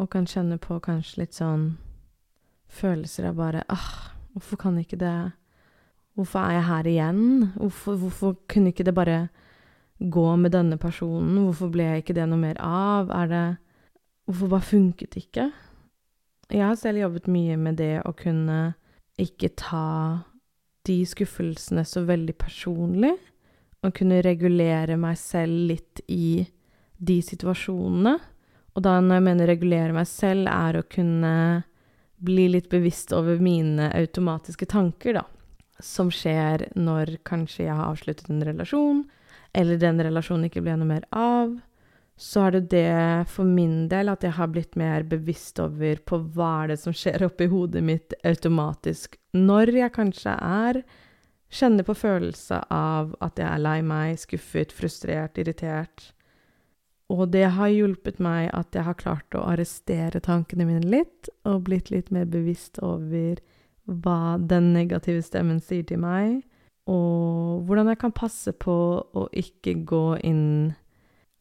og 0.02 0.10
kan 0.14 0.26
kjenne 0.26 0.58
på 0.62 0.80
kanskje 0.82 1.24
litt 1.24 1.38
sånn 1.38 1.76
følelser 2.72 3.28
av 3.30 3.38
bare 3.38 3.62
ah, 3.70 4.14
hvorfor 4.34 4.60
kan 4.62 4.80
ikke 4.82 5.00
det 5.02 5.16
Hvorfor 6.12 6.44
er 6.44 6.58
jeg 6.58 6.64
her 6.68 6.88
igjen? 6.92 7.20
Hvorfor, 7.56 7.96
hvorfor 7.96 8.34
kunne 8.52 8.74
ikke 8.74 8.84
det 8.84 8.94
bare 8.94 9.30
gå 9.98 10.26
med 10.36 10.52
denne 10.52 10.76
personen? 10.78 11.38
Hvorfor 11.46 11.70
ble 11.72 11.86
jeg 11.86 12.02
ikke 12.04 12.16
det 12.18 12.26
noe 12.28 12.42
mer 12.42 12.60
av? 12.60 13.14
Er 13.16 13.30
det 13.32 13.46
Hvorfor 14.28 14.52
bare 14.52 14.68
funket 14.68 15.14
det 15.16 15.24
ikke? 15.24 15.46
Jeg 16.52 16.66
har 16.68 16.76
selv 16.76 17.00
jobbet 17.00 17.30
mye 17.32 17.56
med 17.58 17.80
det 17.80 18.02
å 18.04 18.12
kunne 18.12 18.74
ikke 19.20 19.54
ta 19.56 19.88
de 20.88 20.98
skuffelsene 21.08 21.84
så 21.88 22.04
veldig 22.08 22.36
personlig, 22.40 23.14
og 23.82 23.96
kunne 23.98 24.22
regulere 24.26 24.98
meg 25.00 25.18
selv 25.18 25.72
litt 25.72 26.04
i 26.12 26.44
de 27.02 27.18
situasjonene. 27.26 28.16
Og 28.72 28.86
da 28.86 29.00
når 29.02 29.18
jeg 29.18 29.28
mener 29.28 29.52
regulere 29.52 29.96
meg 29.96 30.08
selv, 30.08 30.48
er 30.48 30.80
å 30.80 30.88
kunne 30.88 31.34
bli 32.22 32.46
litt 32.54 32.70
bevisst 32.72 33.12
over 33.18 33.42
mine 33.42 33.90
automatiske 33.98 34.70
tanker, 34.70 35.18
da. 35.18 35.26
Som 35.82 36.12
skjer 36.14 36.68
når 36.78 37.18
kanskje 37.28 37.66
jeg 37.66 37.76
har 37.76 37.90
avsluttet 37.90 38.30
en 38.30 38.46
relasjon, 38.46 39.04
eller 39.58 39.82
den 39.82 40.00
relasjonen 40.06 40.48
ikke 40.48 40.62
ble 40.64 40.78
noe 40.78 40.92
mer 40.94 41.08
av, 41.10 41.58
så 42.22 42.46
er 42.46 42.60
det 42.60 42.68
det 42.70 43.30
for 43.34 43.50
min 43.50 43.88
del 43.90 44.12
at 44.12 44.22
jeg 44.22 44.36
har 44.38 44.52
blitt 44.54 44.78
mer 44.78 45.02
bevisst 45.10 45.58
over 45.64 46.04
på 46.06 46.20
hva 46.36 46.52
er 46.62 46.74
det 46.74 46.82
som 46.84 46.94
skjer 46.94 47.26
oppi 47.26 47.48
hodet 47.50 47.82
mitt 47.82 48.14
automatisk 48.22 49.18
når 49.34 49.72
jeg 49.80 49.96
kanskje 49.96 50.36
er 50.38 50.84
Kjenner 51.52 51.84
på 51.84 51.92
følelse 52.00 52.62
av 52.72 53.10
at 53.20 53.36
jeg 53.36 53.44
er 53.44 53.60
lei 53.60 53.82
meg, 53.84 54.16
skuffet, 54.22 54.72
frustrert, 54.72 55.36
irritert. 55.42 56.14
Og 57.12 57.26
det 57.34 57.48
har 57.58 57.72
hjulpet 57.72 58.22
meg 58.24 58.48
at 58.56 58.76
jeg 58.76 58.86
har 58.88 59.00
klart 59.00 59.36
å 59.36 59.44
arrestere 59.52 60.22
tankene 60.24 60.68
mine 60.68 60.86
litt, 60.86 61.32
og 61.44 61.66
blitt 61.68 61.92
litt 61.92 62.12
mer 62.14 62.30
bevisst 62.30 62.80
over 62.86 63.42
hva 63.90 64.38
den 64.40 64.72
negative 64.76 65.24
stemmen 65.26 65.60
sier 65.64 65.84
til 65.88 66.00
meg, 66.04 66.42
og 66.90 67.68
hvordan 67.68 67.92
jeg 67.92 68.00
kan 68.02 68.16
passe 68.16 68.54
på 68.56 68.76
å 69.04 69.26
ikke 69.38 69.76
gå 69.88 70.06
inn 70.28 70.74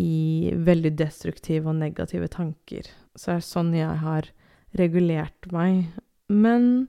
i 0.00 0.50
veldig 0.56 0.94
destruktive 0.98 1.70
og 1.70 1.78
negative 1.80 2.28
tanker. 2.32 2.88
Så 3.14 3.32
det 3.32 3.36
er 3.36 3.46
sånn 3.46 3.74
jeg 3.76 4.00
har 4.02 4.30
regulert 4.78 5.50
meg. 5.52 5.90
Men 6.30 6.88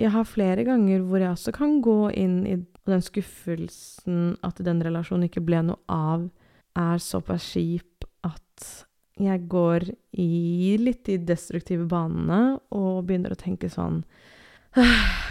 jeg 0.00 0.12
har 0.14 0.28
flere 0.28 0.64
ganger 0.66 1.04
hvor 1.06 1.22
jeg 1.22 1.34
også 1.34 1.54
kan 1.54 1.78
gå 1.84 2.10
inn 2.16 2.42
i 2.48 2.56
den 2.88 3.04
skuffelsen 3.04 4.34
at 4.46 4.60
den 4.64 4.80
relasjonen 4.82 5.28
ikke 5.28 5.44
ble 5.44 5.62
noe 5.68 5.80
av, 5.92 6.26
er 6.78 7.02
såpass 7.02 7.44
kjip 7.52 7.89
at 8.26 8.66
jeg 9.20 9.46
går 9.52 9.84
i 10.16 10.76
litt 10.80 11.04
de 11.08 11.18
destruktive 11.28 11.84
banene 11.88 12.58
og 12.72 13.04
begynner 13.08 13.34
å 13.34 13.40
tenke 13.40 13.70
sånn 13.72 14.02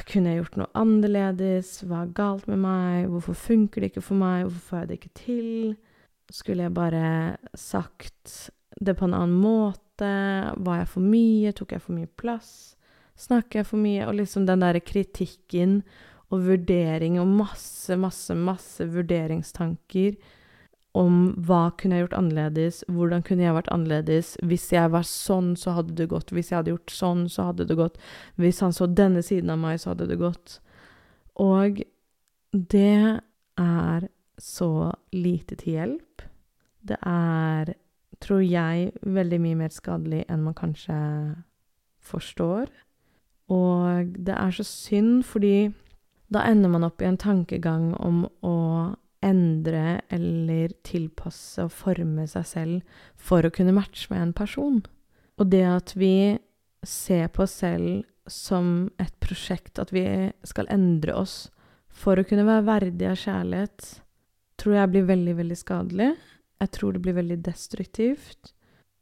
Kunne 0.10 0.34
jeg 0.34 0.41
gjort 0.41 0.58
noe 0.60 0.74
annerledes? 0.77 1.77
Hva 1.88 2.03
er 2.03 2.15
galt 2.17 2.48
med 2.50 2.60
meg? 2.60 3.05
Hvorfor 3.08 3.38
funker 3.39 3.81
det 3.81 3.93
ikke 3.93 4.03
for 4.03 4.19
meg? 4.19 4.43
Hvorfor 4.46 4.65
får 4.67 4.79
jeg 4.81 4.89
det 4.89 4.98
ikke 4.98 5.19
til? 5.22 5.51
Skulle 6.34 6.65
jeg 6.65 6.75
bare 6.75 7.03
sagt 7.58 8.50
det 8.84 8.98
på 9.00 9.08
en 9.08 9.15
annen 9.15 9.38
måte? 9.39 10.12
Var 10.60 10.81
jeg 10.81 10.89
for 10.91 11.05
mye? 11.05 11.53
Tok 11.55 11.72
jeg 11.77 11.86
for 11.86 11.96
mye 11.96 12.12
plass? 12.19 12.51
Snakker 13.19 13.62
jeg 13.62 13.69
for 13.69 13.81
mye? 13.81 14.10
Og 14.10 14.19
liksom 14.19 14.46
den 14.50 14.65
derre 14.65 14.84
kritikken 14.84 15.79
og 16.29 16.43
vurdering 16.46 17.17
og 17.22 17.31
masse, 17.39 17.96
masse, 17.98 18.36
masse 18.36 18.86
vurderingstanker 18.91 20.19
om 20.98 21.17
hva 21.46 21.69
kunne 21.77 21.98
jeg 21.98 22.08
gjort 22.08 22.17
annerledes, 22.17 22.79
hvordan 22.89 23.22
kunne 23.25 23.46
jeg 23.46 23.55
vært 23.55 23.69
annerledes, 23.74 24.34
hvis 24.41 24.65
jeg 24.74 24.89
var 24.93 25.05
sånn, 25.05 25.53
så 25.60 25.75
hadde 25.77 25.93
det 26.00 26.10
gått, 26.10 26.34
hvis 26.34 26.50
jeg 26.50 26.60
hadde 26.60 26.74
gjort 26.74 26.93
sånn, 26.93 27.27
så 27.29 27.50
hadde 27.51 27.67
det 27.69 27.77
gått, 27.77 28.00
hvis 28.41 28.62
han 28.65 28.74
så 28.74 28.89
denne 28.89 29.22
siden 29.25 29.53
av 29.53 29.62
meg, 29.62 29.77
så 29.81 29.93
hadde 29.93 30.10
det 30.10 30.17
gått. 30.22 30.58
Og 31.39 31.84
det 32.51 33.22
er 33.62 34.08
så 34.39 34.72
lite 35.13 35.60
til 35.60 35.77
hjelp. 35.77 36.24
Det 36.81 36.98
er, 37.05 37.74
tror 38.24 38.41
jeg, 38.41 38.93
veldig 39.03 39.39
mye 39.43 39.60
mer 39.62 39.75
skadelig 39.75 40.24
enn 40.27 40.48
man 40.48 40.58
kanskje 40.58 40.98
forstår. 42.01 42.72
Og 43.53 44.10
det 44.15 44.34
er 44.34 44.55
så 44.55 44.65
synd, 44.65 45.22
fordi 45.27 45.69
da 46.34 46.46
ender 46.50 46.72
man 46.72 46.86
opp 46.88 47.01
i 47.01 47.08
en 47.10 47.19
tankegang 47.19 47.91
om 47.98 48.24
å 48.46 48.55
endre 49.26 50.00
eller 50.14 50.72
tilpasse 50.88 51.66
og 51.66 51.74
forme 51.76 52.26
seg 52.30 52.46
selv 52.48 53.02
for 53.20 53.46
å 53.46 53.52
kunne 53.54 53.76
matche 53.76 54.08
med 54.14 54.22
en 54.24 54.36
person. 54.36 54.80
Og 55.40 55.52
det 55.52 55.66
at 55.68 55.96
vi 56.00 56.40
ser 56.86 57.28
på 57.34 57.44
oss 57.44 57.60
selv 57.62 58.04
som 58.30 58.90
et 59.02 59.16
prosjekt, 59.24 59.80
at 59.82 59.92
vi 59.92 60.04
skal 60.48 60.70
endre 60.72 61.16
oss 61.18 61.50
for 61.90 62.20
å 62.20 62.26
kunne 62.28 62.46
være 62.48 62.68
verdig 62.68 63.10
av 63.10 63.18
kjærlighet, 63.20 63.90
tror 64.60 64.78
jeg 64.78 64.94
blir 64.94 65.10
veldig, 65.10 65.36
veldig 65.40 65.58
skadelig. 65.58 66.14
Jeg 66.60 66.72
tror 66.76 66.96
det 66.96 67.04
blir 67.04 67.18
veldig 67.18 67.40
destruktivt. 67.48 68.54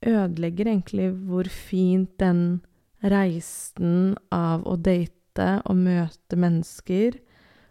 Ødelegger 0.06 0.70
egentlig 0.70 1.12
hvor 1.28 1.50
fint 1.50 2.14
den 2.22 2.62
reisen 3.02 4.16
av 4.34 4.66
å 4.66 4.78
date 4.78 5.50
og 5.70 5.78
møte 5.78 6.38
mennesker 6.40 7.18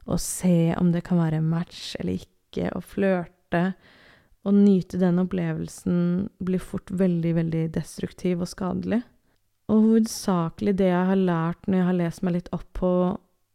og 0.06 0.20
se 0.22 0.74
om 0.78 0.92
det 0.94 1.02
kan 1.06 1.18
være 1.18 1.42
match 1.42 1.96
eller 1.98 2.20
ikke 2.20 2.35
drikke 2.56 2.72
og 2.76 2.84
flørte 2.84 3.62
og 4.46 4.54
nyte 4.54 4.98
den 4.98 5.18
opplevelsen 5.18 6.28
blir 6.38 6.62
fort 6.62 6.90
veldig, 6.90 7.34
veldig 7.34 7.64
destruktiv 7.74 8.40
og 8.40 8.48
skadelig. 8.48 9.02
Og 9.68 9.82
hovedsakelig 9.82 10.76
det 10.78 10.92
jeg 10.92 11.06
har 11.08 11.18
lært 11.18 11.66
når 11.66 11.78
jeg 11.78 11.86
har 11.88 11.98
lest 11.98 12.22
meg 12.22 12.36
litt 12.36 12.52
opp 12.54 12.68
på 12.78 12.92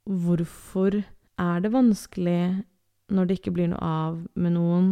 hvorfor 0.03 0.99
er 1.39 1.61
det 1.63 1.71
vanskelig 1.71 2.63
når 3.11 3.27
det 3.27 3.39
ikke 3.39 3.53
blir 3.55 3.71
noe 3.71 3.79
av 3.79 4.19
med 4.35 4.55
noen, 4.55 4.91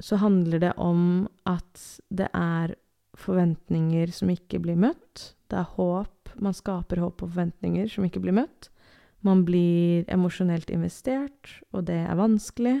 så 0.00 0.16
handler 0.16 0.62
det 0.62 0.72
om 0.80 1.28
at 1.48 1.82
det 2.08 2.28
er 2.32 2.74
forventninger 3.18 4.12
som 4.14 4.30
ikke 4.30 4.60
blir 4.62 4.78
møtt. 4.78 5.34
Det 5.50 5.58
er 5.58 5.72
håp. 5.76 6.32
Man 6.38 6.54
skaper 6.54 7.02
håp 7.02 7.24
og 7.24 7.32
forventninger 7.32 7.88
som 7.90 8.06
ikke 8.06 8.22
blir 8.22 8.36
møtt. 8.36 8.70
Man 9.26 9.42
blir 9.44 10.06
emosjonelt 10.12 10.70
investert, 10.70 11.58
og 11.74 11.88
det 11.88 11.98
er 12.06 12.20
vanskelig. 12.20 12.76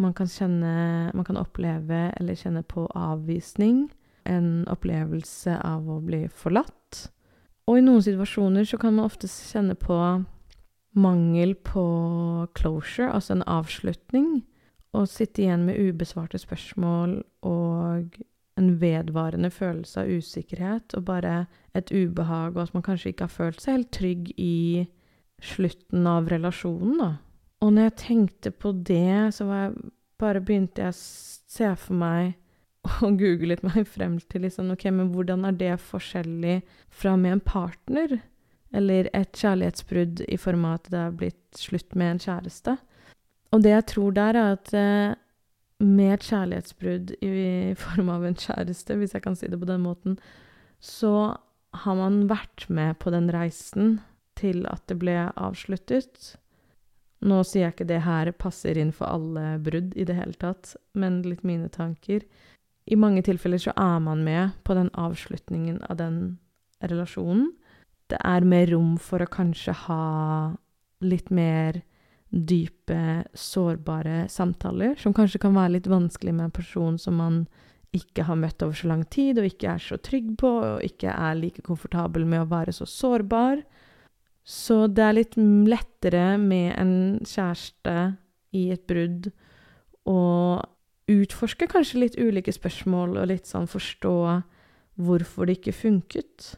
Man 0.00 0.14
kan 0.14 0.26
kjenne 0.26 1.10
Man 1.14 1.24
kan 1.24 1.38
oppleve 1.38 2.12
eller 2.18 2.34
kjenne 2.34 2.62
på 2.66 2.86
avvisning. 2.98 3.88
En 4.24 4.64
opplevelse 4.72 5.58
av 5.60 5.88
å 5.90 6.00
bli 6.00 6.24
forlatt. 6.32 7.10
Og 7.68 7.78
i 7.78 7.84
noen 7.84 8.02
situasjoner 8.04 8.66
så 8.68 8.78
kan 8.80 8.96
man 8.96 9.08
ofte 9.08 9.28
kjenne 9.28 9.76
på 9.76 9.96
mangel 10.94 11.54
på 11.54 11.84
closure, 12.54 13.10
altså 13.10 13.34
en 13.34 13.46
avslutning. 13.50 14.44
Og 14.94 15.08
sitte 15.10 15.42
igjen 15.42 15.64
med 15.66 15.80
ubesvarte 15.80 16.38
spørsmål 16.38 17.18
og 17.42 18.18
en 18.56 18.68
vedvarende 18.78 19.50
følelse 19.50 20.04
av 20.04 20.12
usikkerhet 20.20 20.94
og 20.94 21.06
bare 21.08 21.46
et 21.74 21.90
ubehag, 21.90 22.54
og 22.54 22.62
at 22.62 22.74
man 22.76 22.84
kanskje 22.86 23.10
ikke 23.10 23.26
har 23.26 23.34
følt 23.34 23.62
seg 23.62 23.78
helt 23.78 23.90
trygg 23.96 24.30
i 24.38 24.86
slutten 25.42 26.06
av 26.06 26.30
relasjonen, 26.30 27.00
da. 27.00 27.10
Og 27.64 27.72
når 27.72 27.88
jeg 27.88 28.00
tenkte 28.02 28.52
på 28.52 28.74
det, 28.84 29.32
så 29.36 29.46
jeg 29.48 29.90
bare 30.20 30.42
begynte 30.44 30.84
jeg 30.84 30.92
å 30.92 30.98
se 30.98 31.70
for 31.80 31.96
meg 31.96 32.34
og 33.06 33.16
googlet 33.20 33.64
meg 33.64 33.88
frem 33.88 34.18
til 34.28 34.44
liksom, 34.44 34.72
ok, 34.74 34.86
men 34.92 35.10
hvordan 35.14 35.48
er 35.48 35.56
det 35.56 35.74
forskjellig 35.80 36.60
fra 36.92 37.16
med 37.20 37.38
en 37.38 37.44
partner? 37.44 38.18
Eller 38.74 39.08
et 39.14 39.38
kjærlighetsbrudd 39.38 40.24
i 40.28 40.38
form 40.40 40.66
av 40.68 40.80
at 40.80 40.90
det 40.92 41.00
har 41.00 41.16
blitt 41.16 41.58
slutt 41.58 41.94
med 41.96 42.16
en 42.16 42.24
kjæreste? 42.26 42.76
Og 43.54 43.62
det 43.62 43.70
jeg 43.70 43.86
tror 43.92 44.16
der, 44.16 44.36
er 44.36 44.56
at 44.58 44.72
eh, 44.74 45.14
med 45.84 46.16
et 46.16 46.26
kjærlighetsbrudd 46.26 47.14
i 47.22 47.34
form 47.78 48.10
av 48.12 48.26
en 48.26 48.36
kjæreste, 48.36 48.98
hvis 48.98 49.14
jeg 49.14 49.24
kan 49.24 49.38
si 49.38 49.48
det 49.48 49.60
på 49.60 49.70
den 49.70 49.84
måten, 49.86 50.18
så 50.82 51.36
har 51.84 51.96
man 51.98 52.24
vært 52.30 52.66
med 52.68 52.98
på 53.00 53.14
den 53.14 53.30
reisen 53.34 54.00
til 54.38 54.66
at 54.70 54.82
det 54.90 54.98
ble 55.00 55.16
avsluttet. 55.32 56.34
Nå 57.24 57.40
sier 57.48 57.66
jeg 57.66 57.74
ikke 57.74 57.88
det 57.88 58.02
her 58.04 58.30
passer 58.36 58.78
inn 58.80 58.92
for 58.92 59.08
alle 59.08 59.56
brudd 59.64 59.94
i 59.96 60.04
det 60.04 60.16
hele 60.18 60.36
tatt, 60.36 60.74
men 60.92 61.22
litt 61.24 61.44
mine 61.46 61.70
tanker. 61.72 62.24
I 62.84 62.98
mange 63.00 63.22
tilfeller 63.24 63.62
så 63.62 63.72
er 63.80 64.00
man 64.04 64.24
med 64.26 64.52
på 64.64 64.76
den 64.76 64.90
avslutningen 64.92 65.80
av 65.88 65.96
den 66.02 66.18
relasjonen. 66.84 67.48
Det 68.12 68.20
er 68.20 68.44
mer 68.44 68.68
rom 68.74 68.98
for 69.00 69.24
å 69.24 69.30
kanskje 69.30 69.72
ha 69.86 70.04
litt 71.04 71.30
mer 71.32 71.80
dype, 72.28 73.24
sårbare 73.32 74.26
samtaler, 74.28 74.98
som 75.00 75.14
kanskje 75.16 75.40
kan 75.46 75.54
være 75.56 75.78
litt 75.78 75.88
vanskelig 75.88 76.34
med 76.34 76.48
en 76.48 76.56
person 76.56 76.98
som 77.00 77.16
man 77.20 77.44
ikke 77.94 78.26
har 78.26 78.36
møtt 78.36 78.62
over 78.66 78.76
så 78.76 78.90
lang 78.90 79.04
tid, 79.06 79.38
og 79.38 79.46
ikke 79.48 79.76
er 79.76 79.82
så 79.82 79.96
trygg 80.02 80.34
på, 80.40 80.50
og 80.50 80.84
ikke 80.84 81.14
er 81.14 81.38
like 81.38 81.62
komfortabel 81.64 82.26
med 82.26 82.42
å 82.42 82.50
være 82.50 82.74
så 82.74 82.88
sårbar. 82.90 83.62
Så 84.44 84.84
det 84.92 85.04
er 85.04 85.16
litt 85.16 85.36
lettere 85.40 86.34
med 86.40 86.74
en 86.76 86.94
kjæreste 87.24 87.94
i 88.54 88.68
et 88.74 88.84
brudd 88.88 89.30
å 90.08 90.20
utforske 91.10 91.68
kanskje 91.68 92.02
litt 92.02 92.18
ulike 92.20 92.52
spørsmål 92.52 93.16
og 93.20 93.30
litt 93.32 93.48
sånn 93.48 93.68
forstå 93.68 94.18
hvorfor 95.00 95.48
det 95.48 95.58
ikke 95.58 95.76
funket. 95.76 96.54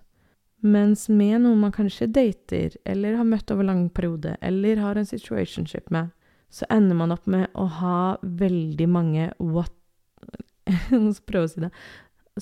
Mens 0.66 1.06
med 1.08 1.44
noen 1.44 1.60
man 1.62 1.74
kanskje 1.74 2.08
dater, 2.10 2.74
eller 2.88 3.18
har 3.20 3.28
møtt 3.28 3.50
over 3.54 3.66
lang 3.68 3.86
periode, 3.94 4.34
eller 4.42 4.82
har 4.82 4.98
en 4.98 5.08
situationship 5.08 5.90
med, 5.94 6.10
så 6.50 6.66
ender 6.72 6.98
man 6.98 7.14
opp 7.14 7.26
med 7.30 7.46
å 7.58 7.66
ha 7.80 8.00
veldig 8.22 8.88
mange 8.90 9.30
what 9.38 9.72
Nå 10.90 11.12
skal 11.14 11.26
prøve 11.30 11.46
å 11.46 11.50
si 11.50 11.60
det. 11.62 11.68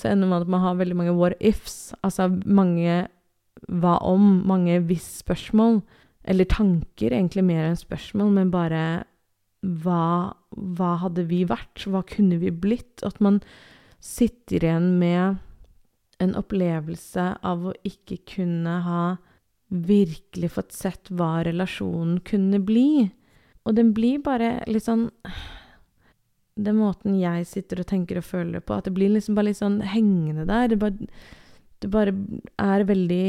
Så 0.01 0.09
ender 0.09 0.29
man 0.31 0.41
opp 0.41 0.49
med 0.49 0.63
å 0.63 0.71
ha 0.71 0.77
veldig 0.79 0.97
mange 0.97 1.13
what 1.19 1.37
ifs, 1.45 1.93
altså 2.01 2.31
mange 2.33 3.05
hva 3.69 3.99
om, 4.05 4.43
mange 4.49 4.79
hvis-spørsmål. 4.89 5.83
Eller 6.25 6.49
tanker, 6.49 7.13
egentlig 7.13 7.45
mer 7.45 7.67
enn 7.69 7.79
spørsmål, 7.79 8.33
men 8.33 8.53
bare 8.53 8.85
hva, 9.65 10.35
hva 10.51 10.93
hadde 11.03 11.27
vi 11.29 11.43
vært? 11.49 11.87
Hva 11.89 12.05
kunne 12.09 12.39
vi 12.41 12.53
blitt? 12.53 13.05
At 13.05 13.21
man 13.25 13.41
sitter 14.05 14.65
igjen 14.65 14.95
med 15.01 15.41
en 16.23 16.35
opplevelse 16.39 17.27
av 17.45 17.69
å 17.69 17.75
ikke 17.87 18.21
kunne 18.37 18.79
ha 18.85 19.05
virkelig 19.75 20.53
fått 20.55 20.75
sett 20.77 21.11
hva 21.11 21.43
relasjonen 21.47 22.21
kunne 22.27 22.61
bli. 22.63 23.09
Og 23.65 23.77
den 23.77 23.93
blir 23.97 24.21
bare 24.25 24.59
litt 24.69 24.85
sånn 24.87 25.09
Den 26.55 26.77
måten 26.79 27.17
jeg 27.19 27.49
sitter 27.51 27.81
og 27.83 27.89
tenker 27.91 28.21
og 28.21 28.29
føler 28.29 28.63
på, 28.63 28.77
at 28.77 28.87
det 28.87 28.93
blir 28.95 29.11
liksom 29.11 29.35
bare 29.35 29.49
litt 29.49 29.59
sånn 29.59 29.81
hengende 29.91 30.45
der. 30.47 30.69
Det 30.71 30.77
bare 30.79 31.09
det 31.85 31.93
bare 31.93 32.15
er 32.61 32.87
veldig 32.89 33.29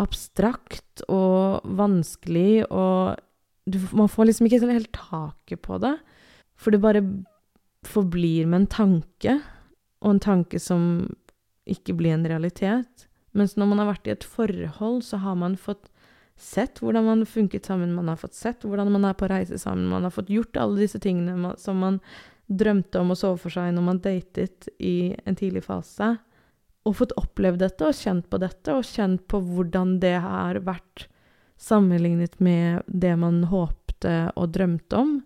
abstrakt 0.00 1.02
og 1.08 1.64
vanskelig, 1.76 2.64
og 2.68 3.20
du, 3.68 3.78
man 3.96 4.10
får 4.10 4.30
liksom 4.30 4.48
ikke 4.48 4.62
helt 4.68 4.92
taket 4.96 5.62
på 5.64 5.78
det. 5.82 5.94
For 6.60 6.72
det 6.72 6.82
bare 6.84 7.04
forblir 7.88 8.48
med 8.48 8.62
en 8.62 8.70
tanke, 8.72 9.38
og 10.00 10.14
en 10.14 10.22
tanke 10.22 10.60
som 10.60 10.82
ikke 11.70 11.94
blir 11.96 12.16
en 12.16 12.28
realitet. 12.28 13.06
Mens 13.36 13.56
når 13.56 13.70
man 13.70 13.82
har 13.82 13.92
vært 13.92 14.08
i 14.08 14.14
et 14.14 14.26
forhold, 14.26 15.04
så 15.06 15.20
har 15.22 15.36
man 15.38 15.56
fått 15.60 15.88
sett 16.40 16.80
hvordan 16.80 17.04
man 17.04 17.28
funket 17.28 17.68
sammen, 17.68 17.92
man 17.94 18.08
har 18.08 18.16
fått 18.20 18.36
sett 18.36 18.64
hvordan 18.64 18.88
man 18.94 19.04
er 19.04 19.16
på 19.16 19.28
reise 19.28 19.58
sammen, 19.60 19.90
man 19.92 20.06
har 20.06 20.14
fått 20.14 20.32
gjort 20.32 20.56
alle 20.56 20.80
disse 20.80 21.00
tingene 21.02 21.52
som 21.60 21.82
man 21.84 21.98
drømte 22.48 22.98
om 22.98 23.12
å 23.12 23.18
sove 23.18 23.36
for 23.42 23.52
seg 23.52 23.74
når 23.76 23.84
man 23.86 24.00
datet 24.02 24.70
i 24.80 25.12
en 25.28 25.36
tidlig 25.38 25.62
fase 25.68 26.14
og 26.86 26.96
fått 26.96 27.16
opplevd 27.20 27.60
dette 27.62 27.88
og 27.88 27.96
kjent 27.96 28.28
på 28.30 28.40
dette, 28.40 28.74
og 28.74 28.86
kjent 28.86 29.26
på 29.28 29.40
hvordan 29.44 29.98
det 30.02 30.16
har 30.24 30.60
vært 30.64 31.06
sammenlignet 31.60 32.38
med 32.40 32.86
det 32.86 33.12
man 33.20 33.44
håpte 33.50 34.30
og 34.32 34.54
drømte 34.54 34.96
om. 34.96 35.18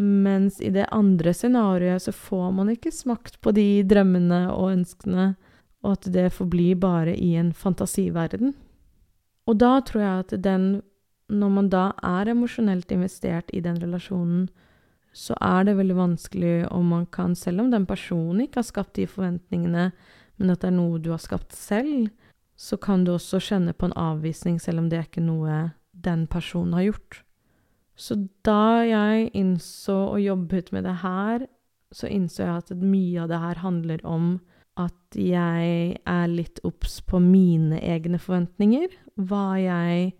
Mens 0.00 0.60
i 0.60 0.70
det 0.72 0.86
andre 0.92 1.32
scenarioet 1.36 2.06
så 2.06 2.12
får 2.16 2.50
man 2.56 2.72
ikke 2.72 2.92
smakt 2.92 3.40
på 3.44 3.52
de 3.56 3.82
drømmene 3.88 4.46
og 4.52 4.74
ønskene, 4.74 5.34
og 5.80 5.96
at 5.96 6.10
det 6.12 6.28
forblir 6.36 6.76
bare 6.80 7.16
i 7.16 7.34
en 7.40 7.54
fantasiverden. 7.56 8.52
Og 9.48 9.56
da 9.60 9.78
tror 9.80 10.02
jeg 10.04 10.24
at 10.26 10.38
den 10.44 10.70
Når 11.30 11.50
man 11.54 11.68
da 11.70 11.92
er 12.02 12.26
emosjonelt 12.26 12.90
investert 12.90 13.52
i 13.54 13.60
den 13.62 13.76
relasjonen, 13.78 14.48
så 15.14 15.36
er 15.38 15.62
det 15.62 15.76
veldig 15.78 15.94
vanskelig 15.94 16.72
om 16.74 16.88
man 16.90 17.04
kan, 17.06 17.36
selv 17.38 17.60
om 17.62 17.68
den 17.70 17.86
personen 17.86 18.40
ikke 18.42 18.58
har 18.58 18.66
skapt 18.66 18.96
de 18.98 19.06
forventningene, 19.06 19.92
men 20.40 20.54
at 20.54 20.62
det 20.64 20.70
er 20.70 20.78
noe 20.78 21.00
du 21.02 21.12
har 21.12 21.20
skapt 21.22 21.52
selv, 21.56 22.08
så 22.60 22.76
kan 22.80 23.04
du 23.04 23.14
også 23.14 23.40
kjenne 23.40 23.72
på 23.76 23.88
en 23.88 23.96
avvisning, 23.96 24.58
selv 24.60 24.82
om 24.82 24.88
det 24.90 24.98
er 24.98 25.08
ikke 25.08 25.24
noe 25.24 25.70
den 25.92 26.26
personen 26.32 26.74
har 26.76 26.90
gjort. 26.90 27.22
Så 28.00 28.16
da 28.44 28.80
jeg 28.88 29.30
innså 29.36 29.96
og 30.14 30.22
jobbet 30.24 30.72
med 30.72 30.86
det 30.88 30.96
her, 31.02 31.44
så 31.92 32.08
innså 32.08 32.46
jeg 32.46 32.62
at 32.62 32.72
mye 32.80 33.20
av 33.20 33.28
det 33.28 33.40
her 33.42 33.60
handler 33.60 34.04
om 34.08 34.30
at 34.80 35.18
jeg 35.18 35.96
er 36.08 36.30
litt 36.30 36.62
obs 36.64 37.00
på 37.04 37.20
mine 37.20 37.80
egne 37.82 38.20
forventninger. 38.22 38.92
Hva 39.20 39.58
jeg 39.60 40.12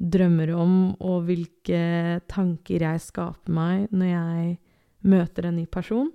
drømmer 0.00 0.54
om, 0.56 0.76
og 0.98 1.28
hvilke 1.28 1.82
tanker 2.30 2.86
jeg 2.86 3.04
skaper 3.04 3.52
meg 3.52 3.92
når 3.92 4.10
jeg 4.10 4.56
møter 5.10 5.48
en 5.48 5.60
ny 5.60 5.66
person. 5.70 6.08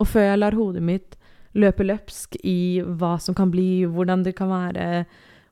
Og 0.00 0.08
før 0.08 0.30
jeg 0.30 0.40
lar 0.40 0.56
hodet 0.56 0.84
mitt 0.86 1.18
løpe 1.58 1.84
løpsk 1.84 2.38
i 2.48 2.82
hva 2.82 3.16
som 3.20 3.36
kan 3.36 3.52
bli, 3.52 3.84
hvordan 3.84 4.24
det 4.26 4.34
kan 4.38 4.50
være, 4.52 5.04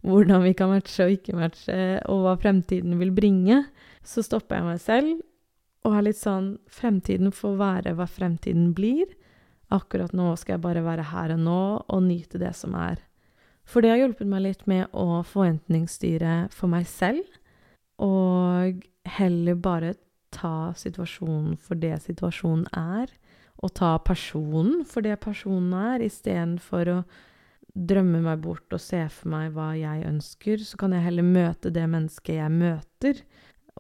hvordan 0.07 0.45
vi 0.47 0.55
kan 0.57 0.73
matche 0.73 1.05
og 1.05 1.17
ikke 1.17 1.37
matche, 1.37 1.81
og 2.09 2.25
hva 2.25 2.37
fremtiden 2.41 2.97
vil 3.01 3.13
bringe, 3.15 3.65
så 4.07 4.25
stopper 4.25 4.61
jeg 4.61 4.69
meg 4.69 4.81
selv 4.81 5.19
og 5.87 5.97
er 5.97 6.05
litt 6.05 6.21
sånn 6.21 6.55
Fremtiden 6.73 7.33
får 7.33 7.55
være 7.61 7.95
hva 7.97 8.07
fremtiden 8.09 8.73
blir. 8.77 9.09
Akkurat 9.73 10.13
nå 10.17 10.33
skal 10.37 10.57
jeg 10.57 10.65
bare 10.65 10.85
være 10.85 11.07
her 11.13 11.35
og 11.37 11.41
nå 11.45 11.63
og 11.81 12.03
nyte 12.05 12.41
det 12.43 12.53
som 12.59 12.75
er. 12.77 13.01
For 13.65 13.85
det 13.85 13.93
har 13.93 14.01
hjulpet 14.03 14.29
meg 14.29 14.45
litt 14.45 14.65
med 14.71 14.91
å 14.97 15.23
forventningsstyre 15.27 16.51
for 16.55 16.73
meg 16.73 16.89
selv, 16.91 17.23
og 18.03 18.81
heller 19.09 19.59
bare 19.61 19.95
ta 20.35 20.73
situasjonen 20.79 21.57
for 21.61 21.79
det 21.79 21.97
situasjonen 22.03 22.67
er, 22.77 23.13
og 23.61 23.75
ta 23.77 23.97
personen 24.05 24.85
for 24.89 25.05
det 25.05 25.19
personen 25.21 25.73
er, 25.77 26.05
istedenfor 26.07 26.93
å 26.95 27.01
drømme 27.71 28.23
meg 28.25 28.41
bort 28.43 28.73
og 28.75 28.83
se 28.83 29.03
for 29.13 29.31
meg 29.31 29.53
hva 29.55 29.73
jeg 29.79 30.07
ønsker, 30.09 30.65
så 30.65 30.79
kan 30.81 30.97
jeg 30.97 31.05
heller 31.05 31.27
møte 31.27 31.73
det 31.73 31.87
mennesket 31.91 32.41
jeg 32.41 32.55
møter. 32.55 33.21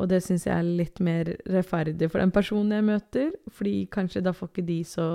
Og 0.01 0.09
det 0.13 0.21
syns 0.25 0.47
jeg 0.47 0.55
er 0.55 0.69
litt 0.81 1.01
mer 1.03 1.33
rettferdig 1.51 2.09
for 2.11 2.23
den 2.23 2.33
personen 2.33 2.77
jeg 2.77 2.87
møter, 2.87 3.33
fordi 3.53 3.89
kanskje 3.93 4.23
da 4.25 4.35
får 4.37 4.53
ikke 4.53 4.69
de 4.69 4.81
så 4.87 5.09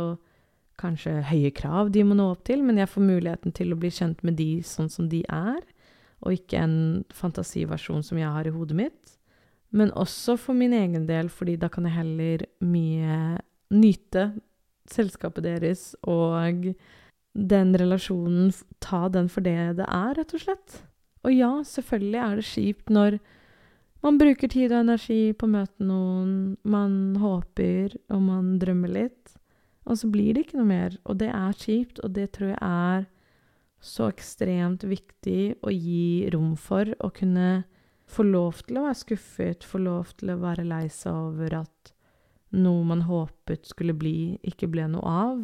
kanskje 0.81 1.21
høye 1.29 1.53
krav 1.55 1.93
de 1.95 2.03
må 2.03 2.17
nå 2.17 2.27
opp 2.33 2.43
til, 2.47 2.63
men 2.65 2.81
jeg 2.81 2.91
får 2.91 3.05
muligheten 3.05 3.53
til 3.55 3.71
å 3.71 3.79
bli 3.79 3.91
kjent 3.95 4.25
med 4.27 4.35
de 4.41 4.49
sånn 4.67 4.91
som 4.91 5.07
de 5.11 5.21
er, 5.31 5.61
og 6.25 6.35
ikke 6.35 6.59
en 6.59 6.77
fantasiversjon 7.15 8.03
som 8.03 8.19
jeg 8.19 8.31
har 8.33 8.47
i 8.47 8.53
hodet 8.53 8.77
mitt. 8.77 9.15
Men 9.75 9.93
også 9.95 10.37
for 10.39 10.57
min 10.57 10.73
egen 10.75 11.05
del, 11.07 11.29
fordi 11.31 11.55
da 11.59 11.69
kan 11.71 11.87
jeg 11.87 11.95
heller 11.95 12.45
mye 12.63 13.37
nyte 13.75 14.29
selskapet 14.91 15.45
deres 15.45 15.93
og 16.07 16.71
den 17.35 17.73
relasjonen, 17.75 18.51
ta 18.79 19.07
den 19.11 19.27
for 19.31 19.43
det 19.45 19.75
det 19.79 19.87
er, 19.87 20.13
rett 20.17 20.35
og 20.37 20.43
slett. 20.45 20.77
Og 21.25 21.33
ja, 21.33 21.51
selvfølgelig 21.65 22.21
er 22.21 22.35
det 22.39 22.45
kjipt 22.47 22.93
når 22.93 23.17
man 24.05 24.19
bruker 24.21 24.51
tid 24.51 24.69
og 24.69 24.83
energi 24.83 25.33
på 25.33 25.47
å 25.47 25.53
møte 25.55 25.85
noen, 25.87 26.33
man 26.61 27.15
håper 27.17 27.95
og 28.13 28.21
man 28.21 28.53
drømmer 28.61 28.91
litt, 28.93 29.33
og 29.89 29.97
så 29.97 30.09
blir 30.13 30.35
det 30.35 30.45
ikke 30.45 30.59
noe 30.59 30.69
mer. 30.69 30.97
Og 31.09 31.17
det 31.21 31.31
er 31.33 31.57
kjipt, 31.57 32.01
og 32.05 32.13
det 32.13 32.31
tror 32.37 32.53
jeg 32.53 32.61
er 32.61 33.07
så 33.85 34.09
ekstremt 34.09 34.85
viktig 34.87 35.57
å 35.65 35.73
gi 35.73 36.29
rom 36.33 36.53
for. 36.57 36.89
Å 37.01 37.09
kunne 37.13 37.65
få 38.09 38.25
lov 38.25 38.61
til 38.65 38.79
å 38.79 38.85
være 38.87 39.01
skuffet, 39.01 39.65
få 39.65 39.81
lov 39.81 40.13
til 40.19 40.33
å 40.33 40.39
være 40.41 40.65
lei 40.67 40.85
seg 40.93 41.13
over 41.13 41.59
at 41.63 41.94
noe 42.55 42.83
man 42.87 43.03
håpet 43.07 43.67
skulle 43.69 43.95
bli, 43.97 44.37
ikke 44.47 44.69
ble 44.71 44.87
noe 44.91 45.15
av. 45.25 45.43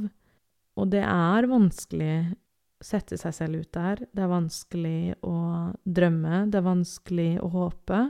Og 0.79 0.91
det 0.93 1.03
er 1.03 1.49
vanskelig 1.51 2.15
å 2.31 2.85
sette 2.85 3.17
seg 3.19 3.35
selv 3.37 3.61
ut 3.61 3.71
der. 3.75 4.03
Det 4.09 4.23
er 4.23 4.31
vanskelig 4.31 5.15
å 5.27 5.37
drømme. 5.85 6.45
Det 6.49 6.59
er 6.59 6.67
vanskelig 6.67 7.31
å 7.43 7.51
håpe. 7.53 8.03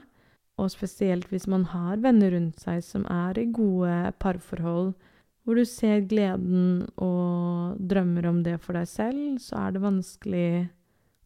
Og 0.62 0.70
spesielt 0.72 1.32
hvis 1.32 1.48
man 1.50 1.66
har 1.72 2.02
venner 2.04 2.36
rundt 2.36 2.62
seg 2.62 2.84
som 2.86 3.08
er 3.10 3.40
i 3.42 3.48
gode 3.50 4.14
parforhold, 4.22 4.94
hvor 5.42 5.58
du 5.58 5.66
ser 5.66 6.04
gleden 6.06 6.84
og 7.02 7.80
drømmer 7.90 8.28
om 8.30 8.44
det 8.46 8.60
for 8.62 8.78
deg 8.78 8.86
selv, 8.90 9.40
så 9.42 9.66
er 9.66 9.74
det 9.74 9.82
vanskelig 9.82 10.52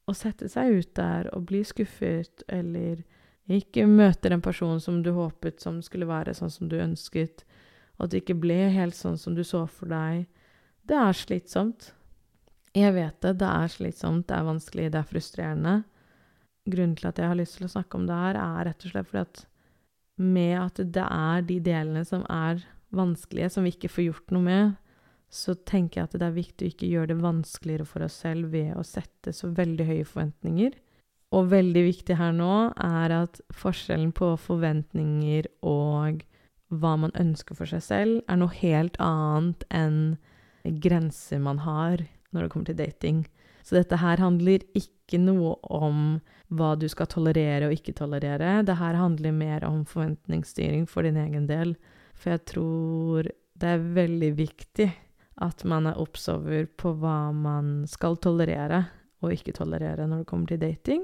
å 0.08 0.16
sette 0.16 0.48
seg 0.52 0.80
ut 0.80 0.92
der 0.96 1.28
og 1.36 1.50
bli 1.50 1.64
skuffet, 1.68 2.46
eller 2.48 3.04
ikke 3.52 3.86
møter 3.90 4.34
en 4.34 4.44
person 4.46 4.80
som 4.82 5.02
du 5.04 5.12
håpet 5.18 5.62
som 5.62 5.82
skulle 5.86 6.08
være 6.10 6.34
sånn 6.38 6.54
som 6.54 6.70
du 6.72 6.78
ønsket, 6.80 7.44
og 7.98 8.06
at 8.06 8.14
det 8.14 8.24
ikke 8.24 8.40
ble 8.44 8.60
helt 8.76 8.98
sånn 8.98 9.18
som 9.20 9.36
du 9.38 9.44
så 9.48 9.64
for 9.72 9.92
deg. 9.92 10.26
Det 10.86 10.98
er 11.00 11.18
slitsomt. 11.18 11.92
Jeg 12.76 12.92
vet 12.96 13.18
det. 13.24 13.38
Det 13.40 13.50
er 13.50 13.72
slitsomt, 13.72 14.28
det 14.28 14.38
er 14.38 14.48
vanskelig, 14.50 14.88
det 14.92 15.02
er 15.02 15.10
frustrerende. 15.10 15.76
Grunnen 16.66 16.96
til 17.00 17.10
at 17.10 17.22
jeg 17.22 17.32
har 17.32 17.40
lyst 17.40 17.60
til 17.60 17.68
å 17.68 17.74
snakke 17.76 18.00
om 18.00 18.08
det 18.10 18.18
her, 18.20 18.40
er 18.42 18.70
rett 18.70 18.88
og 18.88 18.92
slett 18.92 19.12
fordi 19.12 19.24
at 19.24 19.46
med 20.16 20.56
at 20.62 20.80
det 20.96 21.04
er 21.04 21.46
de 21.46 21.60
delene 21.64 22.06
som 22.08 22.24
er 22.32 22.64
vanskelige, 22.96 23.52
som 23.52 23.66
vi 23.68 23.74
ikke 23.76 23.92
får 23.92 24.08
gjort 24.08 24.34
noe 24.36 24.46
med, 24.46 24.76
så 25.32 25.56
tenker 25.68 26.00
jeg 26.00 26.10
at 26.10 26.18
det 26.20 26.28
er 26.28 26.38
viktig 26.38 26.66
å 26.66 26.72
ikke 26.72 26.90
gjøre 26.90 27.12
det 27.12 27.24
vanskeligere 27.24 27.88
for 27.90 28.06
oss 28.06 28.20
selv 28.24 28.54
ved 28.54 28.72
å 28.78 28.86
sette 28.88 29.34
så 29.36 29.50
veldig 29.56 29.88
høye 29.90 30.08
forventninger. 30.08 30.78
Og 31.36 31.50
veldig 31.52 31.84
viktig 31.90 32.16
her 32.20 32.32
nå 32.36 32.54
er 32.80 33.16
at 33.18 33.42
forskjellen 33.56 34.14
på 34.16 34.32
forventninger 34.40 35.50
og 35.68 36.24
hva 36.74 36.96
man 36.98 37.14
ønsker 37.20 37.58
for 37.58 37.70
seg 37.70 37.84
selv, 37.86 38.22
er 38.30 38.40
noe 38.42 38.54
helt 38.62 38.98
annet 39.04 39.66
enn 39.74 40.18
grenser 40.82 41.42
man 41.44 41.62
har 41.62 42.02
når 42.34 42.46
det 42.46 42.52
kommer 42.54 42.70
til 42.72 42.80
dating. 42.80 43.24
Så 43.66 43.78
dette 43.78 43.98
her 44.02 44.22
handler 44.22 44.66
ikke 44.78 45.20
noe 45.22 45.56
om 45.74 46.20
hva 46.54 46.74
du 46.78 46.86
skal 46.90 47.10
tolerere 47.10 47.70
og 47.70 47.74
ikke 47.74 47.96
tolerere. 47.98 48.60
Det 48.66 48.78
her 48.78 48.98
handler 48.98 49.34
mer 49.34 49.66
om 49.66 49.84
forventningsstyring 49.90 50.86
for 50.90 51.06
din 51.06 51.18
egen 51.22 51.48
del. 51.50 51.74
For 52.14 52.36
jeg 52.36 52.46
tror 52.52 53.32
det 53.56 53.72
er 53.72 53.90
veldig 53.96 54.32
viktig 54.38 54.90
at 55.46 55.66
man 55.68 55.90
er 55.90 56.00
obs 56.00 56.28
over 56.32 56.68
på 56.80 56.94
hva 57.02 57.32
man 57.36 57.84
skal 57.92 58.18
tolerere 58.24 58.86
og 59.24 59.34
ikke 59.36 59.56
tolerere 59.58 60.06
når 60.08 60.24
det 60.24 60.30
kommer 60.30 60.52
til 60.52 60.62
dating 60.62 61.04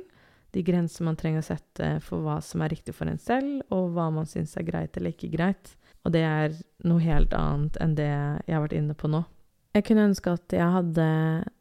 de 0.52 0.64
grenser 0.68 1.06
man 1.08 1.18
trenger 1.20 1.44
å 1.44 1.48
sette 1.48 1.92
for 2.04 2.24
hva 2.26 2.40
som 2.44 2.64
er 2.64 2.74
riktig 2.74 2.96
for 2.96 3.08
en 3.08 3.20
selv, 3.22 3.62
og 3.72 3.94
hva 3.96 4.10
man 4.14 4.28
syns 4.30 4.58
er 4.60 4.68
greit 4.68 4.98
eller 4.98 5.16
ikke 5.16 5.32
greit. 5.32 5.76
Og 6.04 6.14
det 6.16 6.24
er 6.26 6.56
noe 6.88 7.04
helt 7.04 7.34
annet 7.38 7.78
enn 7.84 7.96
det 7.98 8.10
jeg 8.10 8.56
har 8.56 8.64
vært 8.66 8.78
inne 8.78 8.98
på 8.98 9.12
nå. 9.12 9.24
Jeg 9.72 9.86
kunne 9.88 10.10
ønske 10.10 10.34
at 10.36 10.56
jeg 10.56 10.74
hadde 10.74 11.08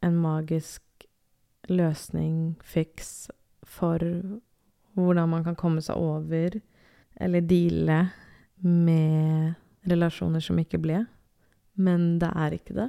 en 0.02 0.16
magisk 0.18 0.82
løsning, 1.70 2.56
fiks, 2.66 3.30
for 3.62 4.02
hvordan 4.98 5.30
man 5.30 5.44
kan 5.46 5.58
komme 5.58 5.82
seg 5.84 6.00
over 6.00 6.56
eller 7.20 7.44
deale 7.46 8.00
med 8.64 9.54
relasjoner 9.86 10.42
som 10.42 10.58
ikke 10.58 10.80
ble. 10.82 11.04
Men 11.78 12.18
det 12.20 12.32
er 12.34 12.56
ikke 12.56 12.76
det. 12.76 12.88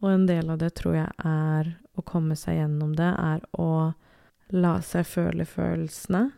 Og 0.00 0.12
en 0.12 0.26
del 0.28 0.52
av 0.52 0.60
det 0.60 0.74
tror 0.76 0.98
jeg 0.98 1.08
er 1.24 1.72
å 1.96 2.04
komme 2.06 2.36
seg 2.38 2.60
gjennom 2.60 2.92
det, 2.96 3.08
er 3.08 3.42
å 3.60 3.92
La 4.52 4.80
seg 4.82 5.06
føle 5.06 5.46
følelsene. 5.46 6.30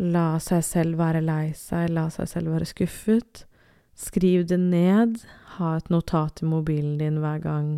La 0.00 0.38
seg 0.40 0.64
selv 0.64 1.00
være 1.00 1.20
lei 1.20 1.52
seg, 1.56 1.90
la 1.92 2.06
seg 2.12 2.28
selv 2.30 2.54
være 2.54 2.68
skuffet. 2.70 3.44
Skriv 4.00 4.46
det 4.48 4.60
ned. 4.62 5.20
Ha 5.58 5.76
et 5.76 5.90
notat 5.92 6.40
i 6.40 6.48
mobilen 6.48 6.96
din 7.00 7.20
hver 7.20 7.42
gang 7.44 7.70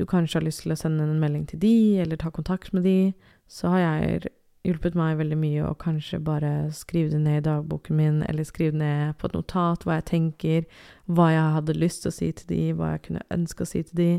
du 0.00 0.06
kanskje 0.08 0.38
har 0.38 0.46
lyst 0.46 0.64
til 0.64 0.72
å 0.72 0.78
sende 0.80 1.04
en 1.04 1.20
melding 1.20 1.44
til 1.50 1.60
de, 1.60 2.00
eller 2.00 2.18
ta 2.18 2.30
kontakt 2.32 2.72
med 2.72 2.86
de. 2.88 3.12
Så 3.50 3.68
har 3.68 3.82
jeg 3.82 4.30
hjulpet 4.64 4.96
meg 4.98 5.18
veldig 5.20 5.36
mye 5.40 5.66
å 5.68 5.76
kanskje 5.78 6.20
bare 6.24 6.52
skrive 6.76 7.12
det 7.14 7.20
ned 7.24 7.42
i 7.42 7.44
dagboken 7.48 7.96
min, 7.96 8.22
eller 8.28 8.48
skrive 8.48 8.76
ned 8.80 9.18
på 9.20 9.28
et 9.28 9.36
notat 9.36 9.84
hva 9.86 9.98
jeg 9.98 10.08
tenker, 10.10 10.66
hva 11.06 11.30
jeg 11.34 11.54
hadde 11.58 11.78
lyst 11.78 12.04
til 12.04 12.12
å 12.12 12.16
si 12.16 12.32
til 12.40 12.50
de, 12.50 12.62
hva 12.76 12.94
jeg 12.94 13.04
kunne 13.06 13.26
ønske 13.36 13.64
å 13.64 13.70
si 13.70 13.84
til 13.88 14.00
de, 14.00 14.10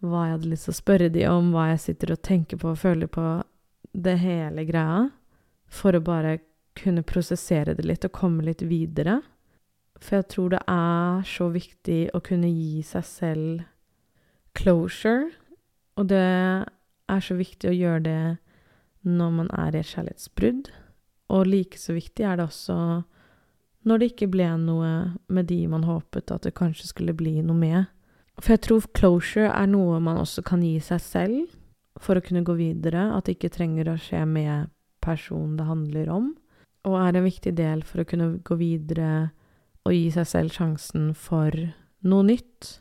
hva 0.00 0.26
jeg 0.26 0.36
hadde 0.38 0.52
lyst 0.52 0.68
til 0.68 0.74
å 0.74 0.80
spørre 0.80 1.12
de 1.12 1.26
om, 1.28 1.52
hva 1.54 1.70
jeg 1.74 1.84
sitter 1.86 2.14
og 2.14 2.22
tenker 2.24 2.60
på 2.60 2.72
og 2.72 2.80
føler 2.80 3.10
på 3.12 3.26
det 3.92 4.16
hele 4.22 4.64
greia 4.68 5.08
for 5.70 5.96
å 5.96 6.02
bare 6.04 6.38
kunne 6.78 7.04
prosessere 7.06 7.74
det 7.76 7.86
litt 7.86 8.06
og 8.06 8.14
komme 8.16 8.44
litt 8.46 8.62
videre. 8.62 9.20
For 10.00 10.20
jeg 10.20 10.28
tror 10.32 10.54
det 10.54 10.62
er 10.70 11.24
så 11.28 11.50
viktig 11.52 12.00
å 12.16 12.22
kunne 12.24 12.50
gi 12.50 12.82
seg 12.86 13.04
selv 13.06 13.64
closure, 14.56 15.28
og 15.98 16.08
det 16.10 16.24
er 17.10 17.24
så 17.24 17.36
viktig 17.36 17.70
å 17.70 17.76
gjøre 17.76 18.02
det 18.06 18.22
når 19.06 19.30
man 19.34 19.50
er 19.56 19.76
i 19.76 19.82
et 19.82 19.90
kjærlighetsbrudd. 19.92 20.70
Og 21.30 21.46
like 21.46 21.78
så 21.78 21.94
viktig 21.96 22.24
er 22.26 22.38
det 22.38 22.48
også 22.48 22.76
når 23.88 24.00
det 24.00 24.10
ikke 24.10 24.30
ble 24.32 24.48
noe 24.60 24.90
med 25.32 25.48
de 25.48 25.62
man 25.70 25.86
håpet 25.88 26.32
at 26.34 26.44
det 26.44 26.56
kanskje 26.58 26.90
skulle 26.90 27.16
bli 27.16 27.38
noe 27.40 27.56
med. 27.56 27.88
For 28.40 28.54
jeg 28.54 28.64
tror 28.66 28.88
closure 28.96 29.48
er 29.52 29.68
noe 29.68 30.00
man 30.04 30.20
også 30.20 30.44
kan 30.46 30.64
gi 30.64 30.78
seg 30.84 31.00
selv 31.04 31.59
for 32.00 32.16
å 32.16 32.24
kunne 32.24 32.44
gå 32.46 32.56
videre, 32.58 33.10
at 33.14 33.26
det 33.26 33.36
ikke 33.36 33.52
trenger 33.54 33.92
å 33.92 33.98
skje 34.00 34.24
med 34.28 34.70
personen 35.04 35.56
det 35.58 35.68
handler 35.68 36.10
om, 36.12 36.30
og 36.88 36.96
er 36.96 37.18
en 37.18 37.26
viktig 37.26 37.52
del 37.58 37.84
for 37.84 38.02
å 38.02 38.08
kunne 38.08 38.30
gå 38.44 38.56
videre 38.60 39.30
og 39.84 39.96
gi 39.96 40.08
seg 40.14 40.28
selv 40.28 40.54
sjansen 40.56 41.10
for 41.16 41.54
noe 42.00 42.26
nytt. 42.26 42.78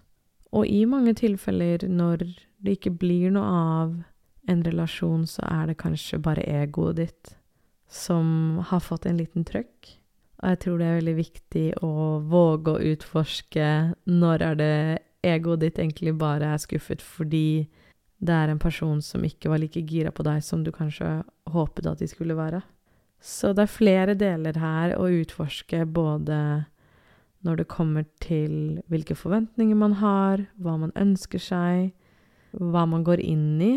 Og 0.56 0.68
i 0.68 0.86
mange 0.90 1.14
tilfeller 1.20 1.84
når 1.88 2.24
det 2.60 2.78
ikke 2.78 2.96
blir 3.02 3.34
noe 3.36 3.50
av 3.50 3.98
en 4.50 4.64
relasjon, 4.66 5.28
så 5.30 5.44
er 5.48 5.70
det 5.70 5.80
kanskje 5.82 6.22
bare 6.24 6.48
egoet 6.48 7.00
ditt 7.00 7.36
som 7.90 8.60
har 8.70 8.82
fått 8.84 9.08
en 9.10 9.20
liten 9.20 9.46
trøkk. 9.46 9.96
Og 10.40 10.54
jeg 10.54 10.60
tror 10.64 10.80
det 10.80 10.88
er 10.88 11.00
veldig 11.02 11.18
viktig 11.18 11.68
å 11.84 11.94
våge 12.32 12.74
å 12.74 12.84
utforske 12.94 13.70
når 14.08 14.46
er 14.48 14.60
det 14.60 14.76
egoet 15.28 15.66
ditt 15.66 15.80
egentlig 15.82 16.16
bare 16.20 16.54
er 16.54 16.62
skuffet 16.64 17.04
fordi 17.04 17.68
det 18.20 18.36
er 18.36 18.52
en 18.52 18.60
person 18.60 19.00
som 19.04 19.24
ikke 19.24 19.52
var 19.52 19.62
like 19.62 19.82
gira 19.88 20.12
på 20.12 20.26
deg 20.28 20.44
som 20.44 20.64
du 20.64 20.74
kanskje 20.76 21.22
håpet 21.54 21.88
at 21.88 22.02
de 22.02 22.08
skulle 22.12 22.36
være. 22.36 22.62
Så 23.20 23.54
det 23.56 23.66
er 23.66 23.72
flere 23.72 24.16
deler 24.16 24.60
her 24.60 24.96
å 24.96 25.08
utforske, 25.12 25.86
både 25.88 26.40
når 27.44 27.62
det 27.62 27.72
kommer 27.72 28.06
til 28.24 28.82
hvilke 28.92 29.16
forventninger 29.16 29.76
man 29.80 29.96
har, 30.00 30.44
hva 30.60 30.76
man 30.80 30.96
ønsker 31.00 31.40
seg, 31.40 31.92
hva 32.52 32.86
man 32.90 33.06
går 33.08 33.24
inn 33.24 33.60
i, 33.64 33.74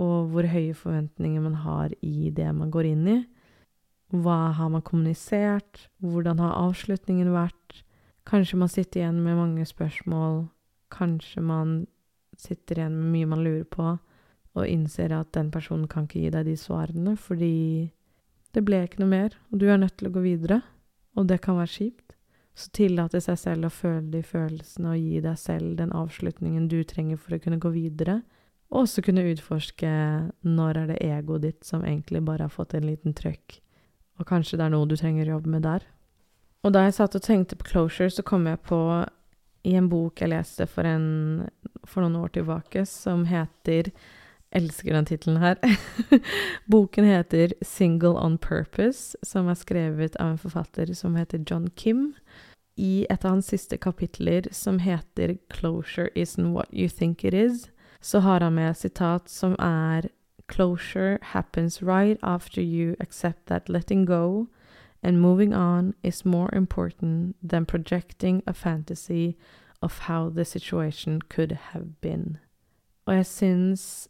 og 0.00 0.30
hvor 0.30 0.46
høye 0.46 0.74
forventninger 0.76 1.42
man 1.42 1.58
har 1.64 1.94
i 2.06 2.30
det 2.34 2.50
man 2.54 2.70
går 2.70 2.92
inn 2.92 3.06
i. 3.10 3.18
Hva 4.10 4.52
har 4.58 4.70
man 4.70 4.82
kommunisert? 4.86 5.86
Hvordan 6.02 6.38
har 6.42 6.58
avslutningen 6.58 7.30
vært? 7.34 7.82
Kanskje 8.26 8.58
man 8.58 8.70
sitter 8.70 9.02
igjen 9.02 9.20
med 9.22 9.38
mange 9.38 9.66
spørsmål. 9.66 10.44
Kanskje 10.90 11.42
man 11.42 11.74
sitter 12.40 12.80
igjen 12.80 12.96
med 12.96 13.12
mye 13.14 13.30
man 13.30 13.44
lurer 13.44 13.66
på, 13.68 13.94
og 14.58 14.66
innser 14.66 15.14
at 15.14 15.30
den 15.36 15.52
personen 15.54 15.86
kan 15.88 16.08
ikke 16.08 16.24
gi 16.24 16.32
deg 16.34 16.48
de 16.48 16.56
svarene 16.58 17.14
fordi 17.20 17.54
det 18.50 18.64
ble 18.66 18.82
ikke 18.82 19.02
noe 19.02 19.12
mer, 19.12 19.36
og 19.52 19.60
du 19.62 19.68
er 19.70 19.78
nødt 19.78 19.96
til 20.00 20.10
å 20.10 20.14
gå 20.16 20.24
videre. 20.24 20.58
Og 21.18 21.28
det 21.30 21.38
kan 21.44 21.58
være 21.58 21.70
kjipt. 21.70 22.16
Så 22.58 22.72
tillate 22.74 23.20
seg 23.22 23.38
selv 23.38 23.68
å 23.68 23.70
føle 23.70 24.10
de 24.10 24.24
følelsene 24.26 24.90
og 24.90 24.98
gi 24.98 25.20
deg 25.22 25.38
selv 25.38 25.76
den 25.78 25.94
avslutningen 25.94 26.66
du 26.70 26.80
trenger 26.82 27.18
for 27.20 27.36
å 27.36 27.40
kunne 27.42 27.60
gå 27.62 27.70
videre. 27.74 28.20
Og 28.70 28.84
også 28.84 29.04
kunne 29.06 29.26
utforske 29.30 29.90
når 30.46 30.82
er 30.82 30.90
det 30.90 31.00
egoet 31.06 31.46
ditt 31.46 31.66
som 31.66 31.86
egentlig 31.86 32.24
bare 32.26 32.48
har 32.48 32.54
fått 32.54 32.74
en 32.74 32.88
liten 32.90 33.14
trøkk 33.14 33.60
og 34.20 34.28
kanskje 34.28 34.58
det 34.60 34.66
er 34.68 34.74
noe 34.74 34.88
du 34.88 34.96
trenger 35.00 35.28
å 35.28 35.38
jobbe 35.38 35.54
med 35.54 35.64
der. 35.64 35.86
Og 36.60 36.74
da 36.76 36.84
jeg 36.84 36.98
satt 36.98 37.16
og 37.16 37.24
tenkte 37.24 37.56
på 37.56 37.70
closure, 37.70 38.12
så 38.12 38.22
kom 38.26 38.44
jeg 38.50 38.60
på 38.68 38.78
i 39.62 39.74
en 39.76 39.88
bok 39.88 40.20
jeg 40.22 40.32
leste 40.32 40.66
for, 40.70 40.86
en, 40.88 41.48
for 41.84 42.04
noen 42.04 42.20
år 42.22 42.34
tilbake, 42.38 42.86
som 42.88 43.26
heter 43.30 43.92
Elsker 44.50 44.96
den 44.96 45.06
tittelen 45.06 45.36
her. 45.38 45.60
Boken 46.70 47.04
heter 47.06 47.52
'Single 47.62 48.18
on 48.18 48.38
Purpose', 48.38 49.14
som 49.22 49.46
er 49.46 49.54
skrevet 49.54 50.16
av 50.16 50.32
en 50.32 50.38
forfatter 50.38 50.90
som 50.94 51.14
heter 51.14 51.44
John 51.46 51.68
Kim. 51.76 52.14
I 52.76 53.06
et 53.10 53.24
av 53.24 53.30
hans 53.30 53.46
siste 53.46 53.78
kapitler, 53.78 54.48
som 54.50 54.78
heter 54.78 55.38
'Closure 55.50 56.10
isn't 56.16 56.52
what 56.52 56.68
you 56.72 56.88
think 56.88 57.24
it 57.24 57.34
is', 57.34 57.70
så 58.00 58.20
har 58.20 58.40
han 58.40 58.54
med 58.54 58.70
et 58.70 58.76
sitat 58.76 59.30
som 59.30 59.54
er 59.58 60.08
Closure 60.48 61.18
happens 61.22 61.82
right 61.82 62.18
after 62.22 62.60
you 62.60 62.96
accept 63.00 63.46
that 63.46 63.68
letting 63.68 64.04
go 64.04 64.46
and 65.02 65.20
moving 65.20 65.54
on 65.54 65.94
is 66.02 66.24
more 66.24 66.48
important 66.54 67.36
than 67.42 67.66
projecting 67.66 68.42
a 68.46 68.52
fantasy 68.52 69.36
of 69.82 69.98
how 69.98 70.28
the 70.28 70.44
situation 70.44 71.20
could 71.28 71.52
have 71.52 72.00
been. 72.00 72.38
Og 73.06 73.14
jeg 73.14 73.26
syns 73.26 74.08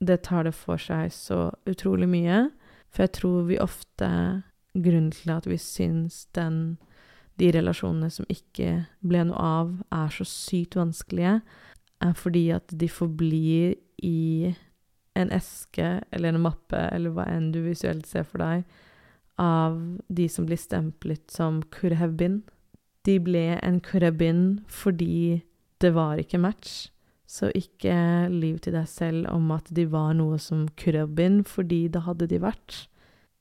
det 0.00 0.22
tar 0.22 0.42
det 0.42 0.54
for 0.54 0.76
seg 0.76 1.12
så 1.12 1.50
utrolig 1.66 2.08
mye, 2.08 2.50
for 2.90 3.02
jeg 3.02 3.12
tror 3.12 3.42
vi 3.42 3.58
ofte 3.58 4.42
Grunnen 4.78 5.10
til 5.10 5.30
at 5.32 5.46
vi 5.48 5.56
syns 5.58 6.26
den 6.36 6.78
de 7.38 7.50
relasjonene 7.54 8.10
som 8.10 8.26
ikke 8.30 8.84
ble 9.06 9.22
noe 9.28 9.38
av, 9.38 9.70
er 9.94 10.10
så 10.12 10.26
sykt 10.26 10.76
vanskelige, 10.78 11.38
er 12.02 12.14
fordi 12.18 12.48
at 12.54 12.74
de 12.80 12.88
forblir 12.90 13.76
i 14.02 14.54
en 15.18 15.32
eske 15.34 16.00
eller 16.12 16.34
en 16.34 16.42
mappe 16.42 16.80
eller 16.92 17.14
hva 17.14 17.26
enn 17.30 17.50
du 17.54 17.60
visuelt 17.64 18.06
ser 18.06 18.26
for 18.26 18.42
deg, 18.42 18.66
av 19.38 19.80
de 20.08 20.28
som 20.28 20.46
blir 20.46 20.60
stemplet 20.60 21.30
som 21.30 21.62
could 21.74 21.96
have 21.98 22.16
been. 22.18 22.42
De 23.06 23.18
ble 23.22 23.58
en 23.62 23.80
could 23.80 24.02
have 24.02 24.18
been 24.18 24.60
fordi 24.68 25.42
det 25.80 25.94
var 25.94 26.18
ikke 26.18 26.40
match. 26.42 26.90
Så 27.28 27.50
ikke 27.54 28.28
liv 28.32 28.58
til 28.64 28.74
deg 28.74 28.88
selv 28.88 29.28
om 29.30 29.50
at 29.52 29.68
de 29.74 29.84
var 29.88 30.14
noe 30.16 30.38
som 30.40 30.66
could 30.80 30.96
have 30.96 31.14
been, 31.14 31.42
fordi 31.44 31.86
det 31.92 32.06
hadde 32.06 32.28
de 32.30 32.40
vært. 32.40 32.86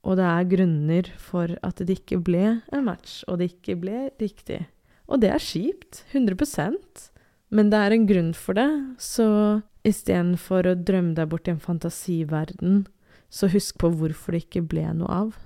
Og 0.03 0.19
det 0.19 0.25
er 0.27 0.49
grunner 0.51 1.12
for 1.19 1.55
at 1.63 1.79
det 1.79 2.01
ikke 2.01 2.19
ble 2.23 2.60
en 2.60 2.83
match, 2.83 3.23
og 3.27 3.39
det 3.39 3.53
ikke 3.53 3.77
ble 3.79 4.10
riktig. 4.19 4.65
Og 5.07 5.23
det 5.23 5.31
er 5.31 5.43
kjipt. 5.43 6.03
100% 6.12 7.10
Men 7.49 7.71
det 7.71 7.79
er 7.79 7.95
en 7.95 8.07
grunn 8.07 8.33
for 8.36 8.60
det, 8.60 8.67
så 8.99 9.63
Istedenfor 9.88 10.67
å 10.67 10.75
drømme 10.75 11.15
deg 11.15 11.29
bort 11.31 11.47
i 11.47 11.53
en 11.53 11.63
fantasiverden, 11.63 12.81
så 13.31 13.47
husk 13.51 13.77
på 13.79 13.91
hvorfor 13.95 14.36
det 14.36 14.43
ikke 14.45 14.65
ble 14.67 14.83
noe 14.99 15.19
av. 15.23 15.38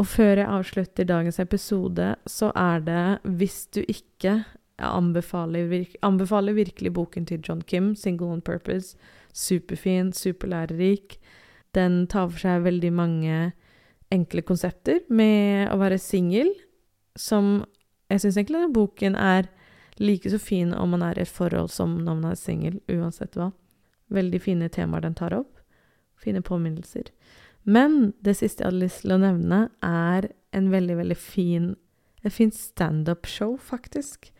Og 0.00 0.06
før 0.08 0.40
jeg 0.40 0.48
avslutter 0.48 1.04
dagens 1.04 1.38
episode, 1.42 2.14
så 2.26 2.52
er 2.56 2.80
det, 2.86 3.04
hvis 3.38 3.66
du 3.74 3.82
ikke 3.84 4.42
anbefaler, 4.82 5.68
virke, 5.68 5.98
anbefaler 6.02 6.56
virkelig 6.56 6.92
boken 6.94 7.26
til 7.26 7.40
John 7.48 7.62
Kim, 7.62 7.94
'Single 7.94 8.26
on 8.26 8.42
Purpose'. 8.42 8.96
Superfin, 9.34 10.12
superlærerik. 10.12 11.18
Den 11.74 12.06
tar 12.06 12.28
for 12.28 12.38
seg 12.38 12.64
veldig 12.64 12.92
mange 12.92 13.52
enkle 14.10 14.42
konsepter 14.42 15.00
med 15.08 15.70
å 15.72 15.78
være 15.80 15.98
singel, 15.98 16.50
som 17.16 17.64
jeg 18.10 18.20
syns 18.20 18.36
egentlig 18.36 18.60
denne 18.60 18.76
boken 18.76 19.16
er 19.16 19.48
like 20.00 20.30
så 20.30 20.38
fin 20.38 20.74
om 20.74 20.92
man 20.92 21.02
er 21.02 21.18
i 21.18 21.24
et 21.24 21.32
forhold 21.32 21.70
som 21.72 21.96
når 22.04 22.14
man 22.20 22.30
er 22.32 22.40
singel, 22.40 22.80
uansett 22.92 23.36
hva. 23.36 23.52
Veldig 24.12 24.40
fine 24.40 24.68
temaer 24.68 25.00
den 25.06 25.16
tar 25.16 25.32
opp. 25.32 25.60
Fine 26.20 26.42
påminnelser. 26.42 27.08
Men 27.62 28.12
det 28.24 28.36
siste 28.40 28.64
jeg 28.64 28.72
hadde 28.72 28.84
lyst 28.84 29.04
til 29.04 29.14
å 29.14 29.22
nevne, 29.22 29.64
er 29.86 30.30
en 30.52 30.70
veldig, 30.72 30.96
veldig 30.98 31.18
fin 31.18 31.72
et 32.22 32.34
fint 32.34 32.54
standup-show, 32.54 33.56
faktisk, 33.58 34.30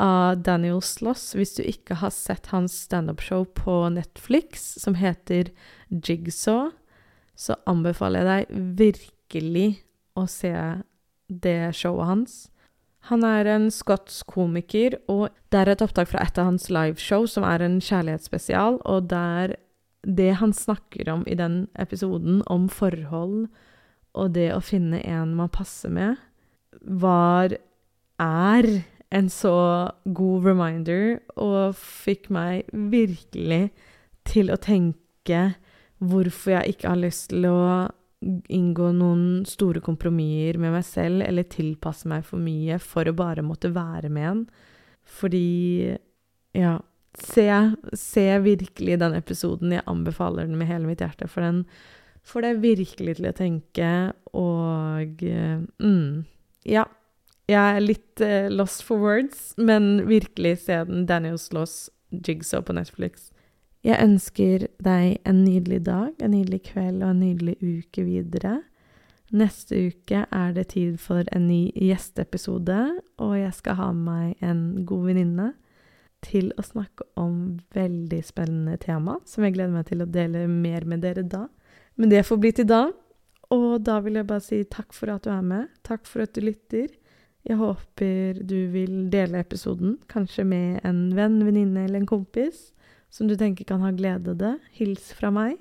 av 0.00 0.42
Daniel 0.46 0.80
Sloss. 0.84 1.32
Hvis 1.36 1.56
du 1.58 1.62
ikke 1.66 1.98
har 2.00 2.12
sett 2.14 2.50
hans 2.54 2.76
standup-show 2.86 3.44
på 3.58 3.80
Netflix, 3.92 4.64
som 4.80 4.96
heter 4.98 5.52
Jigsaw, 5.90 6.70
så 7.38 7.58
anbefaler 7.70 8.24
jeg 8.24 8.28
deg 8.28 8.78
virkelig 8.80 9.68
å 10.18 10.24
se 10.30 10.54
det 11.28 11.74
showet 11.76 12.08
hans. 12.08 12.38
Han 13.12 13.22
er 13.24 13.46
en 13.52 13.68
skotsk 13.72 14.26
komiker, 14.34 14.98
og 15.08 15.28
det 15.52 15.60
er 15.60 15.72
et 15.72 15.84
opptak 15.84 16.10
fra 16.10 16.24
et 16.24 16.40
av 16.40 16.48
hans 16.50 16.68
liveshow, 16.72 17.28
som 17.30 17.46
er 17.46 17.62
en 17.64 17.78
kjærlighetsspesial, 17.80 18.80
og 18.84 19.10
der 19.12 19.54
det 20.06 20.30
han 20.40 20.52
snakker 20.54 21.08
om 21.12 21.24
i 21.26 21.36
den 21.38 21.66
episoden, 21.78 22.42
om 22.46 22.68
forhold 22.68 23.48
og 24.18 24.32
det 24.34 24.50
å 24.54 24.62
finne 24.64 25.00
en 25.06 25.34
man 25.38 25.50
passer 25.52 25.92
med, 25.92 26.16
var 26.82 27.54
er 28.22 28.68
en 29.14 29.28
så 29.32 29.58
god 30.04 30.48
reminder, 30.50 31.20
og 31.40 31.76
fikk 31.78 32.28
meg 32.34 32.68
virkelig 32.72 33.68
til 34.28 34.52
å 34.52 34.58
tenke 34.60 35.54
hvorfor 35.98 36.58
jeg 36.58 36.74
ikke 36.74 36.92
har 36.92 37.00
lyst 37.00 37.30
til 37.32 37.48
å 37.48 37.62
inngå 38.20 38.90
noen 38.98 39.44
store 39.46 39.80
kompromisser 39.84 40.58
med 40.58 40.74
meg 40.74 40.84
selv 40.86 41.22
eller 41.22 41.46
tilpasse 41.50 42.08
meg 42.10 42.26
for 42.26 42.42
mye 42.42 42.80
for 42.82 43.06
å 43.06 43.16
bare 43.16 43.44
måtte 43.46 43.70
være 43.74 44.10
med 44.12 44.30
en. 44.32 44.44
Fordi 45.06 45.96
Ja. 46.56 46.78
Se, 47.16 47.46
se 47.96 48.26
virkelig 48.44 48.98
den 49.00 49.14
episoden. 49.14 49.72
Jeg 49.72 49.86
anbefaler 49.86 50.46
den 50.46 50.58
med 50.60 50.68
hele 50.68 50.86
mitt 50.86 51.00
hjerte, 51.02 51.28
for 51.30 51.42
den 51.42 51.64
får 52.28 52.44
deg 52.44 52.62
virkelig 52.62 53.16
til 53.18 53.30
å 53.30 53.36
tenke, 53.36 53.90
og 54.36 55.24
mm, 55.24 56.24
Ja. 56.68 56.86
Jeg 57.48 57.76
er 57.78 57.80
litt 57.80 58.20
uh, 58.20 58.50
lost 58.52 58.82
for 58.84 59.00
words, 59.00 59.54
men 59.56 60.02
virkelig 60.04 60.66
se 60.66 60.82
den 60.84 61.06
Daniel 61.08 61.38
Sloss 61.40 61.86
Jigsaw 62.12 62.60
på 62.60 62.74
Netflix. 62.76 63.30
Jeg 63.80 63.96
ønsker 64.04 64.66
deg 64.84 65.22
en 65.24 65.44
nydelig 65.46 65.78
dag, 65.86 66.10
en 66.20 66.34
nydelig 66.34 66.66
kveld 66.66 67.00
og 67.00 67.14
en 67.14 67.22
nydelig 67.22 67.54
uke 67.62 68.04
videre. 68.04 68.58
Neste 69.32 69.80
uke 69.88 70.26
er 70.28 70.52
det 70.56 70.66
tid 70.74 70.98
for 71.00 71.24
en 71.32 71.48
ny 71.48 71.70
gjesteepisode, 71.72 72.78
og 73.16 73.34
jeg 73.38 73.54
skal 73.56 73.80
ha 73.80 73.88
med 73.96 74.04
meg 74.10 74.44
en 74.44 74.62
god 74.88 75.08
venninne 75.08 75.48
til 76.24 76.50
å 76.58 76.64
snakke 76.66 77.06
om 77.20 77.58
veldig 77.74 78.20
spennende 78.26 78.78
tema, 78.82 79.18
som 79.28 79.44
jeg 79.44 79.56
gleder 79.56 79.74
meg 79.74 79.88
til 79.90 80.02
å 80.02 80.10
dele 80.10 80.46
mer 80.50 80.86
med 80.88 81.04
dere 81.04 81.22
da. 81.22 81.46
Men 81.98 82.10
det 82.12 82.26
får 82.26 82.40
bli 82.42 82.52
til 82.54 82.68
da. 82.70 82.88
Og 83.54 83.80
da 83.80 83.98
vil 84.04 84.18
jeg 84.18 84.28
bare 84.28 84.44
si 84.44 84.62
takk 84.68 84.92
for 84.96 85.14
at 85.14 85.24
du 85.24 85.30
er 85.32 85.44
med. 85.44 85.68
Takk 85.86 86.04
for 86.06 86.24
at 86.24 86.34
du 86.36 86.42
lytter. 86.44 86.90
Jeg 87.48 87.56
håper 87.56 88.42
du 88.44 88.58
vil 88.74 89.06
dele 89.12 89.40
episoden, 89.40 89.96
kanskje 90.10 90.44
med 90.44 90.82
en 90.84 91.08
venn, 91.16 91.38
venninne 91.46 91.86
eller 91.86 92.02
en 92.02 92.10
kompis 92.10 92.68
som 93.10 93.28
du 93.28 93.36
tenker 93.38 93.64
kan 93.64 93.80
ha 93.80 93.92
glede 93.96 94.34
av 94.34 94.40
det. 94.42 94.54
Hils 94.76 95.12
fra 95.16 95.30
meg. 95.32 95.56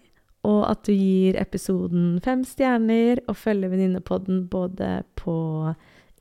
Og 0.48 0.62
at 0.68 0.84
du 0.88 0.94
gir 0.94 1.38
episoden 1.40 2.18
fem 2.24 2.44
stjerner 2.48 3.22
og 3.28 3.40
følger 3.40 3.72
Venninnepodden 3.72 4.46
både 4.52 5.02
på 5.20 5.38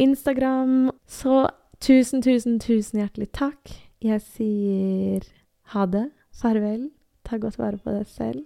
Instagram. 0.03 0.91
Så 1.07 1.47
tusen, 1.83 2.23
tusen, 2.25 2.59
tusen 2.63 3.03
hjertelig 3.03 3.31
takk. 3.37 3.75
Jeg 4.05 4.21
sier 4.21 5.25
ha 5.73 5.87
det, 5.89 6.11
farvel, 6.37 6.91
ta 7.25 7.39
godt 7.41 7.57
vare 7.59 7.79
på 7.81 7.91
deg 7.95 8.07
selv. 8.11 8.45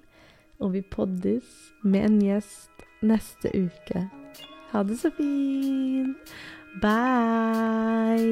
Og 0.60 0.72
vi 0.76 0.82
poddes 0.84 1.44
med 1.82 2.04
en 2.06 2.20
gjest 2.22 2.70
neste 3.02 3.50
uke. 3.56 4.04
Ha 4.70 4.82
det 4.86 4.98
så 5.00 5.10
fint. 5.16 6.16
Bye. 6.82 8.30